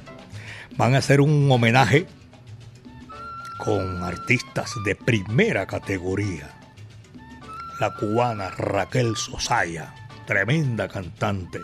van 0.76 0.96
a 0.96 0.98
hacer 0.98 1.20
un 1.20 1.48
homenaje 1.52 2.08
con 3.64 4.02
artistas 4.02 4.72
de 4.84 4.96
primera 4.96 5.68
categoría. 5.68 6.63
La 7.84 7.92
cubana 7.92 8.48
Raquel 8.48 9.14
Sosaya, 9.14 9.92
tremenda 10.26 10.88
cantante. 10.88 11.60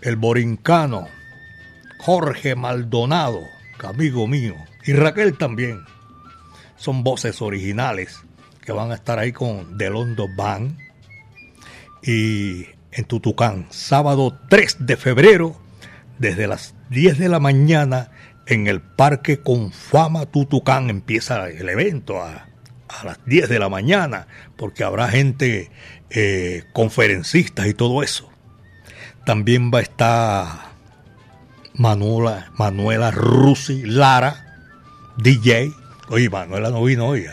El 0.00 0.16
borincano 0.16 1.06
Jorge 1.98 2.56
Maldonado, 2.56 3.42
amigo 3.84 4.26
mío. 4.26 4.56
Y 4.84 4.94
Raquel 4.94 5.38
también. 5.38 5.84
Son 6.74 7.04
voces 7.04 7.40
originales 7.40 8.18
que 8.62 8.72
van 8.72 8.90
a 8.90 8.96
estar 8.96 9.20
ahí 9.20 9.30
con 9.30 9.78
Delondo 9.78 10.26
Band. 10.36 10.76
Y 12.02 12.66
en 12.90 13.04
Tutucán, 13.04 13.68
sábado 13.70 14.36
3 14.48 14.86
de 14.86 14.96
febrero, 14.96 15.56
desde 16.18 16.48
las 16.48 16.74
10 16.90 17.18
de 17.18 17.28
la 17.28 17.38
mañana 17.38 18.10
en 18.48 18.66
el 18.66 18.80
Parque 18.80 19.38
Confama 19.38 20.26
Tutucán 20.26 20.90
empieza 20.90 21.48
el 21.48 21.68
evento 21.68 22.20
a, 22.20 22.48
a 22.88 23.04
las 23.04 23.24
10 23.26 23.48
de 23.48 23.58
la 23.58 23.68
mañana, 23.68 24.26
porque 24.56 24.84
habrá 24.84 25.08
gente, 25.08 25.70
eh, 26.10 26.64
conferencistas 26.72 27.66
y 27.66 27.74
todo 27.74 28.02
eso. 28.02 28.28
También 29.24 29.70
va 29.72 29.80
a 29.80 29.82
estar 29.82 30.46
Manuela, 31.74 32.52
Manuela 32.56 33.10
Rusi 33.10 33.82
Lara, 33.82 34.46
DJ. 35.16 35.72
Oye, 36.08 36.30
Manuela 36.30 36.70
no 36.70 36.82
vino 36.84 37.06
hoy. 37.08 37.20
¿eh? 37.20 37.30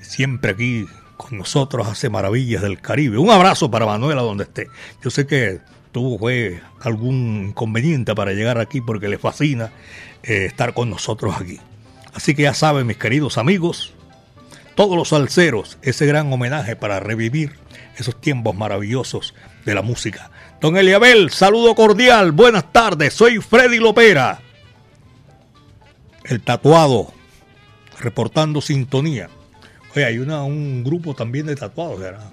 Siempre 0.00 0.52
aquí 0.52 0.86
con 1.16 1.36
nosotros 1.38 1.86
hace 1.88 2.08
maravillas 2.08 2.62
del 2.62 2.80
Caribe. 2.80 3.18
Un 3.18 3.30
abrazo 3.30 3.70
para 3.70 3.84
Manuela 3.84 4.22
donde 4.22 4.44
esté. 4.44 4.68
Yo 5.02 5.10
sé 5.10 5.26
que 5.26 5.60
tuvo 5.92 6.18
fue 6.18 6.62
algún 6.80 7.48
inconveniente 7.48 8.14
para 8.14 8.32
llegar 8.32 8.58
aquí 8.58 8.80
porque 8.80 9.08
le 9.08 9.18
fascina 9.18 9.72
eh, 10.22 10.46
estar 10.46 10.72
con 10.72 10.88
nosotros 10.88 11.34
aquí. 11.38 11.58
Así 12.14 12.34
que 12.34 12.42
ya 12.42 12.54
saben, 12.54 12.86
mis 12.86 12.96
queridos 12.96 13.38
amigos, 13.38 13.94
todos 14.80 14.96
los 14.96 15.08
salseros, 15.08 15.76
ese 15.82 16.06
gran 16.06 16.32
homenaje 16.32 16.74
para 16.74 17.00
revivir 17.00 17.52
esos 17.98 18.18
tiempos 18.18 18.56
maravillosos 18.56 19.34
de 19.66 19.74
la 19.74 19.82
música. 19.82 20.30
Don 20.58 20.78
Eliabel, 20.78 21.28
saludo 21.28 21.74
cordial, 21.74 22.32
buenas 22.32 22.72
tardes, 22.72 23.12
soy 23.12 23.40
Freddy 23.40 23.76
Lopera, 23.76 24.40
el 26.24 26.40
tatuado, 26.40 27.12
reportando 27.98 28.62
sintonía. 28.62 29.28
Oye, 29.94 30.06
hay 30.06 30.18
una, 30.18 30.44
un 30.44 30.82
grupo 30.82 31.12
también 31.12 31.44
de 31.44 31.56
tatuados, 31.56 32.00
¿verdad? 32.00 32.32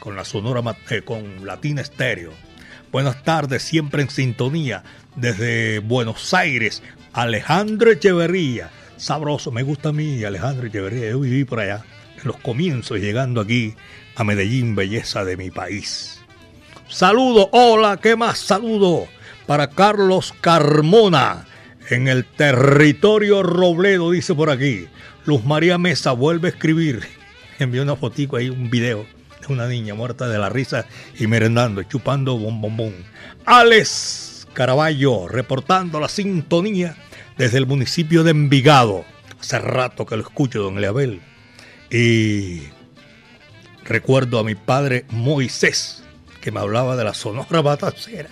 Con 0.00 0.16
la 0.16 0.24
Sonora, 0.24 0.76
eh, 0.90 1.02
con 1.02 1.46
Latina 1.46 1.82
Estéreo. 1.82 2.32
Buenas 2.90 3.22
tardes, 3.22 3.62
siempre 3.62 4.02
en 4.02 4.10
sintonía. 4.10 4.82
Desde 5.14 5.78
Buenos 5.78 6.34
Aires, 6.34 6.82
Alejandro 7.12 7.92
Echeverría. 7.92 8.70
Sabroso, 8.96 9.52
me 9.52 9.62
gusta 9.62 9.90
a 9.90 9.92
mí 9.92 10.24
Alejandro 10.24 10.66
Echeverría. 10.66 11.10
Yo 11.10 11.20
viví 11.20 11.44
por 11.44 11.60
allá, 11.60 11.84
en 12.16 12.24
los 12.24 12.36
comienzos, 12.38 12.98
llegando 12.98 13.40
aquí 13.40 13.74
a 14.14 14.24
Medellín, 14.24 14.74
belleza 14.74 15.24
de 15.24 15.36
mi 15.36 15.50
país. 15.50 16.20
Saludo, 16.88 17.48
hola, 17.52 17.98
¿qué 17.98 18.16
más? 18.16 18.38
Saludo 18.38 19.06
para 19.46 19.68
Carlos 19.68 20.34
Carmona 20.40 21.46
en 21.90 22.08
el 22.08 22.24
territorio 22.24 23.42
Robledo, 23.42 24.10
dice 24.10 24.34
por 24.34 24.50
aquí. 24.50 24.88
Luz 25.24 25.44
María 25.44 25.76
Mesa 25.78 26.12
vuelve 26.12 26.48
a 26.48 26.52
escribir. 26.52 27.02
Envió 27.58 27.82
una 27.82 27.96
fotico 27.96 28.36
ahí, 28.36 28.48
un 28.48 28.70
video 28.70 29.06
de 29.40 29.52
una 29.52 29.68
niña 29.68 29.94
muerta 29.94 30.28
de 30.28 30.38
la 30.38 30.48
risa 30.48 30.86
y 31.18 31.26
merendando, 31.26 31.82
chupando 31.82 32.38
bombombón. 32.38 32.94
Alex 33.44 34.46
Caraballo 34.54 35.28
reportando 35.28 36.00
la 36.00 36.08
sintonía 36.08 36.96
desde 37.36 37.58
el 37.58 37.66
municipio 37.66 38.24
de 38.24 38.30
Envigado. 38.30 39.04
Hace 39.40 39.58
rato 39.58 40.06
que 40.06 40.16
lo 40.16 40.22
escucho, 40.22 40.62
don 40.62 40.80
Leabel. 40.80 41.20
Y 41.90 42.62
recuerdo 43.84 44.38
a 44.38 44.44
mi 44.44 44.54
padre 44.54 45.04
Moisés, 45.10 46.02
que 46.40 46.50
me 46.50 46.60
hablaba 46.60 46.96
de 46.96 47.04
la 47.04 47.14
Sonora 47.14 47.60
Batacera. 47.60 48.30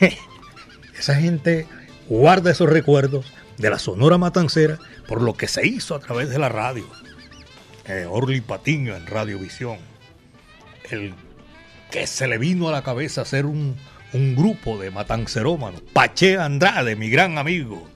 Esa 0.98 1.14
gente 1.14 1.66
guarda 2.08 2.50
esos 2.50 2.68
recuerdos 2.68 3.32
de 3.56 3.70
la 3.70 3.78
Sonora 3.78 4.18
Matancera 4.18 4.78
por 5.08 5.22
lo 5.22 5.34
que 5.34 5.48
se 5.48 5.66
hizo 5.66 5.94
a 5.94 6.00
través 6.00 6.28
de 6.28 6.38
la 6.38 6.48
radio. 6.48 6.84
Eh, 7.86 8.06
Orly 8.08 8.40
Patiño 8.42 8.94
en 8.94 9.06
Radiovisión. 9.06 9.78
El 10.90 11.14
que 11.90 12.06
se 12.06 12.28
le 12.28 12.36
vino 12.36 12.68
a 12.68 12.72
la 12.72 12.82
cabeza 12.82 13.22
hacer 13.22 13.46
un, 13.46 13.76
un 14.12 14.34
grupo 14.34 14.78
de 14.78 14.90
matancerómanos. 14.90 15.82
Pache 15.92 16.36
Andrade, 16.36 16.96
mi 16.96 17.10
gran 17.10 17.38
amigo. 17.38 17.88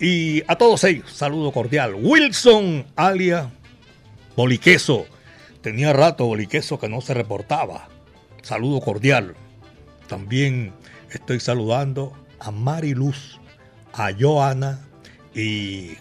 Y 0.00 0.42
a 0.46 0.56
todos 0.56 0.84
ellos, 0.84 1.12
saludo 1.12 1.52
cordial. 1.52 1.94
Wilson, 1.94 2.86
alia 2.96 3.50
Boliqueso. 4.36 5.06
Tenía 5.60 5.92
rato 5.92 6.26
Boliqueso 6.26 6.78
que 6.78 6.88
no 6.88 7.00
se 7.00 7.14
reportaba. 7.14 7.88
Saludo 8.42 8.80
cordial. 8.80 9.34
También 10.08 10.72
estoy 11.10 11.40
saludando 11.40 12.12
a 12.38 12.50
Mari 12.50 12.94
Luz, 12.94 13.38
a 13.92 14.10
Joana 14.18 14.80
y 15.34 15.96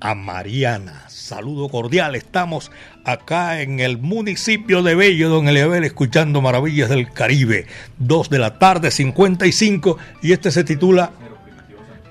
a 0.00 0.14
Mariana. 0.14 1.04
Saludo 1.08 1.68
cordial. 1.68 2.14
Estamos 2.14 2.70
acá 3.04 3.60
en 3.60 3.80
el 3.80 3.98
municipio 3.98 4.82
de 4.82 4.94
Bello, 4.94 5.28
don 5.28 5.48
Eliabel, 5.48 5.84
escuchando 5.84 6.40
Maravillas 6.40 6.88
del 6.88 7.10
Caribe. 7.12 7.66
Dos 7.98 8.30
de 8.30 8.38
la 8.38 8.58
tarde, 8.58 8.90
55. 8.90 9.98
Y 10.22 10.32
este 10.32 10.50
se 10.50 10.64
titula 10.64 11.12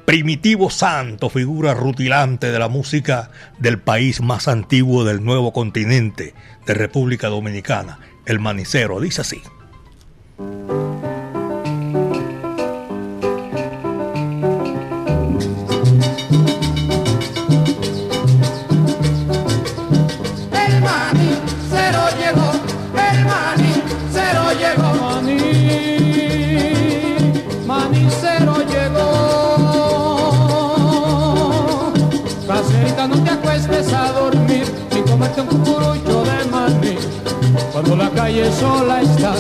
Primitivo 0.06 0.70
Santo, 0.70 1.30
figura 1.30 1.74
rutilante 1.74 2.52
de 2.52 2.60
la 2.60 2.68
música 2.68 3.32
del 3.58 3.80
país 3.80 4.22
más 4.22 4.48
antiguo 4.48 5.04
del 5.04 5.24
nuevo 5.24 5.52
continente, 5.52 6.36
de 6.66 6.74
República 6.74 7.28
Dominicana, 7.28 8.00
el 8.26 8.40
manicero. 8.40 9.00
Dice 9.00 9.22
así. 9.22 9.42
Caserita, 32.48 33.08
no 33.08 33.24
te 33.24 33.32
acuestes 33.32 33.92
a 33.92 34.12
dormir 34.12 34.66
ni 34.94 35.02
comerte 35.02 35.42
un 35.42 35.48
cucurucho 35.48 36.24
de 36.24 36.46
maní. 36.52 36.96
Cuando 37.72 37.96
la 37.96 38.10
calle 38.12 38.52
sola 38.54 39.02
está, 39.02 39.34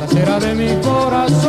casera 0.00 0.38
de 0.38 0.54
mi 0.54 0.76
corazón. 0.82 1.46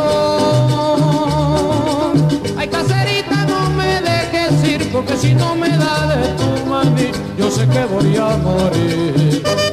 Ay, 2.56 2.68
caserita, 2.68 3.44
no 3.46 3.68
me 3.70 4.00
dejes 4.00 4.64
ir, 4.66 4.90
porque 4.90 5.14
si 5.16 5.34
no 5.34 5.54
me 5.54 5.68
da 5.68 6.06
de 6.06 6.28
tu 6.38 6.66
maní, 6.66 7.10
yo 7.36 7.50
sé 7.50 7.68
que 7.68 7.84
voy 7.84 8.16
a 8.16 8.36
morir. 8.38 9.67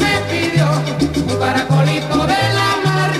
Me 0.00 0.14
pidió 0.30 0.66
un 1.28 1.38
caracolito 1.38 2.18
de 2.26 2.42
la 2.58 2.70
mar, 2.84 3.10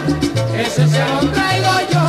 ese 0.58 0.88
se 0.88 1.04
lo 1.10 1.20
traigo 1.30 1.72
yo 1.92 2.04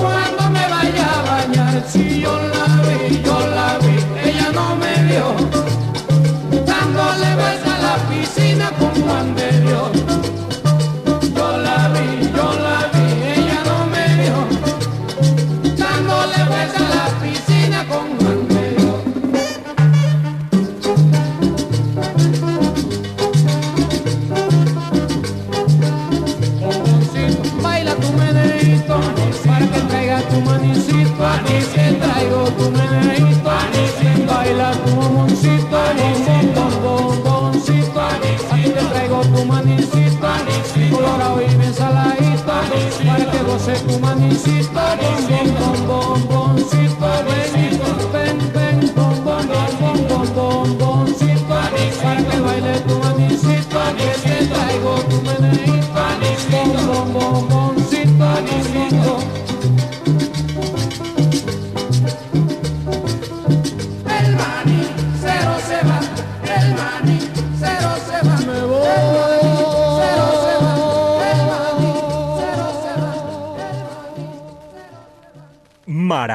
cuando 0.00 0.50
me 0.50 0.64
vaya 0.68 1.06
a 1.18 1.22
bañar. 1.30 1.84
Si 1.88 2.20
yo 2.20 2.43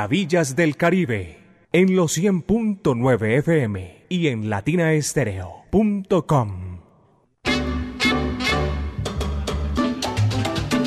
Maravillas 0.10 0.55
del 0.55 0.76
Caribe 0.76 1.38
en 1.72 1.95
los 1.95 2.18
100.9 2.18 3.38
FM 3.38 4.05
y 4.10 4.30
en 4.30 4.49
latinaestereo.com. 4.49 6.80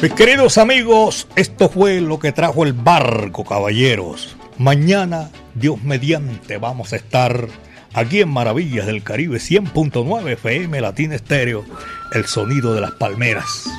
Mis 0.03 0.13
queridos 0.15 0.59
amigos, 0.59 1.29
esto 1.37 1.69
fue 1.69 2.01
lo 2.01 2.19
que 2.19 2.33
trajo 2.33 2.65
el 2.65 2.73
barco, 2.73 3.45
caballeros. 3.45 4.37
Mañana, 4.59 5.31
Dios 5.55 5.81
mediante, 5.85 6.59
vamos 6.59 6.93
a 6.93 6.97
estar 6.97 7.47
aquí 7.95 8.23
en 8.23 8.29
Maravillas 8.29 8.87
del 8.87 9.05
Caribe 9.05 9.39
100.9 9.39 10.33
FM 10.33 10.81
Latina 10.81 11.15
Estéreo, 11.15 11.65
el 12.11 12.27
sonido 12.27 12.75
de 12.75 12.81
las 12.81 12.95
palmeras, 12.95 13.71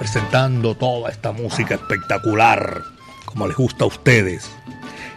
presentando 0.00 0.74
toda 0.74 1.10
esta 1.10 1.30
música 1.30 1.76
espectacular, 1.76 2.82
como 3.24 3.46
les 3.46 3.56
gusta 3.56 3.84
a 3.84 3.86
ustedes. 3.86 4.50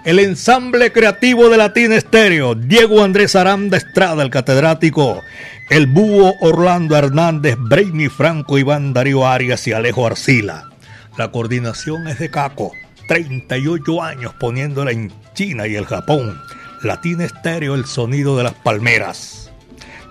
El 0.05 0.19
ensamble 0.19 0.91
creativo 0.91 1.47
de 1.47 1.55
Latina 1.55 1.95
Estéreo, 1.95 2.55
Diego 2.55 3.05
Andrés 3.05 3.37
Aranda 3.37 3.77
Estrada, 3.77 4.21
el 4.21 4.29
catedrático, 4.29 5.21
el 5.69 5.87
búho 5.87 6.33
Orlando 6.41 6.97
Hernández, 6.97 7.55
Brainy 7.57 8.09
Franco, 8.09 8.57
Iván 8.57 8.91
Darío 8.91 9.25
Arias 9.25 9.65
y 9.65 9.71
Alejo 9.71 10.05
Arcila. 10.05 10.69
La 11.17 11.31
coordinación 11.31 12.09
es 12.09 12.19
de 12.19 12.29
Caco, 12.29 12.73
38 13.07 14.03
años 14.03 14.33
poniéndola 14.33 14.91
en 14.91 15.09
China 15.35 15.67
y 15.67 15.75
el 15.75 15.85
Japón. 15.85 16.37
Latina 16.81 17.23
Estéreo, 17.23 17.73
el 17.73 17.85
sonido 17.85 18.35
de 18.35 18.43
las 18.43 18.55
palmeras. 18.55 19.51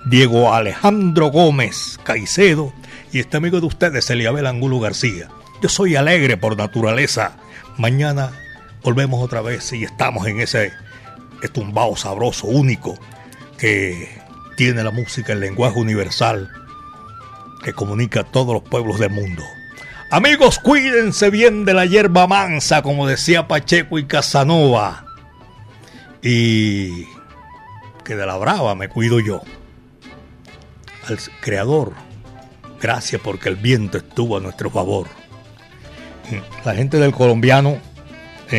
Diego 0.07 0.55
Alejandro 0.55 1.27
Gómez 1.27 2.01
Caicedo 2.03 2.73
y 3.13 3.19
este 3.19 3.37
amigo 3.37 3.61
de 3.61 3.67
ustedes, 3.67 4.09
Eliabel 4.09 4.47
Angulo 4.47 4.81
García. 4.81 5.29
Yo 5.63 5.69
soy 5.69 5.97
alegre 5.97 6.39
por 6.39 6.57
naturaleza. 6.57 7.37
Mañana 7.77 8.33
volvemos 8.83 9.23
otra 9.23 9.41
vez 9.41 9.73
y 9.73 9.85
estamos 9.85 10.27
en 10.27 10.41
ese 10.41 10.73
estumbao 11.43 11.97
sabroso, 11.97 12.47
único, 12.47 12.99
que 13.59 14.09
tiene 14.57 14.83
la 14.83 14.91
música, 14.91 15.33
el 15.33 15.41
lenguaje 15.41 15.79
universal, 15.79 16.51
que 17.63 17.73
comunica 17.73 18.21
a 18.21 18.25
todos 18.25 18.55
los 18.55 18.63
pueblos 18.63 18.99
del 18.99 19.11
mundo. 19.11 19.43
Amigos, 20.11 20.59
cuídense 20.59 21.31
bien 21.31 21.65
de 21.65 21.75
la 21.75 21.87
hierba 21.87 22.27
mansa, 22.27 22.83
como 22.83 23.07
decía 23.07 23.49
Pacheco 23.49 23.99
y 23.99 24.05
Casanova. 24.05 25.07
Y 26.23 27.07
que 28.05 28.15
de 28.15 28.27
la 28.27 28.37
brava 28.37 28.75
me 28.75 28.89
cuido 28.89 29.21
yo. 29.21 29.41
Al 31.09 31.19
Creador, 31.41 31.93
gracias 32.81 33.21
porque 33.23 33.49
el 33.49 33.57
viento 33.57 33.99
estuvo 33.99 34.37
a 34.37 34.41
nuestro 34.41 34.71
favor. 34.71 35.09
La 36.65 36.75
gente 36.75 36.99
del 36.99 37.13
colombiano 37.13 37.79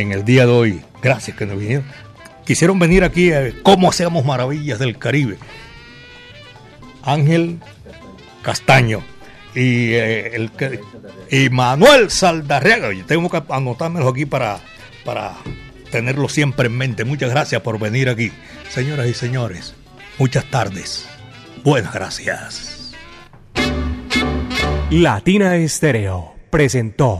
en 0.02 0.12
el 0.12 0.26
día 0.26 0.46
de 0.46 0.52
hoy, 0.52 0.82
gracias 1.02 1.38
que 1.38 1.46
nos 1.46 1.58
vinieron. 1.58 1.86
Quisieron 2.46 2.78
venir 2.80 3.04
aquí 3.04 3.32
a 3.32 3.54
cómo 3.64 3.90
hacemos 3.90 4.26
maravillas 4.26 4.80
del 4.80 4.98
Caribe. 4.98 5.38
Ángel 7.04 7.60
Castaño 8.42 9.04
y, 9.56 9.94
eh, 9.94 10.36
el, 10.36 10.52
y 11.30 11.50
Manuel 11.50 12.10
Saldarriaga. 12.10 12.90
Tengo 13.08 13.30
que 13.30 13.42
anotármelo 13.50 14.10
aquí 14.10 14.26
para, 14.26 14.60
para 15.06 15.36
tenerlo 15.92 16.28
siempre 16.28 16.68
en 16.68 16.78
mente. 16.78 17.06
Muchas 17.06 17.30
gracias 17.30 17.62
por 17.62 17.80
venir 17.80 18.10
aquí. 18.10 18.32
Señoras 18.70 19.08
y 19.08 19.14
señores, 19.14 19.76
muchas 20.18 20.46
tardes. 20.46 21.08
Buenas 21.64 21.94
gracias. 21.94 22.94
Latina 24.90 25.56
Estéreo 25.56 26.36
presentó 26.50 27.20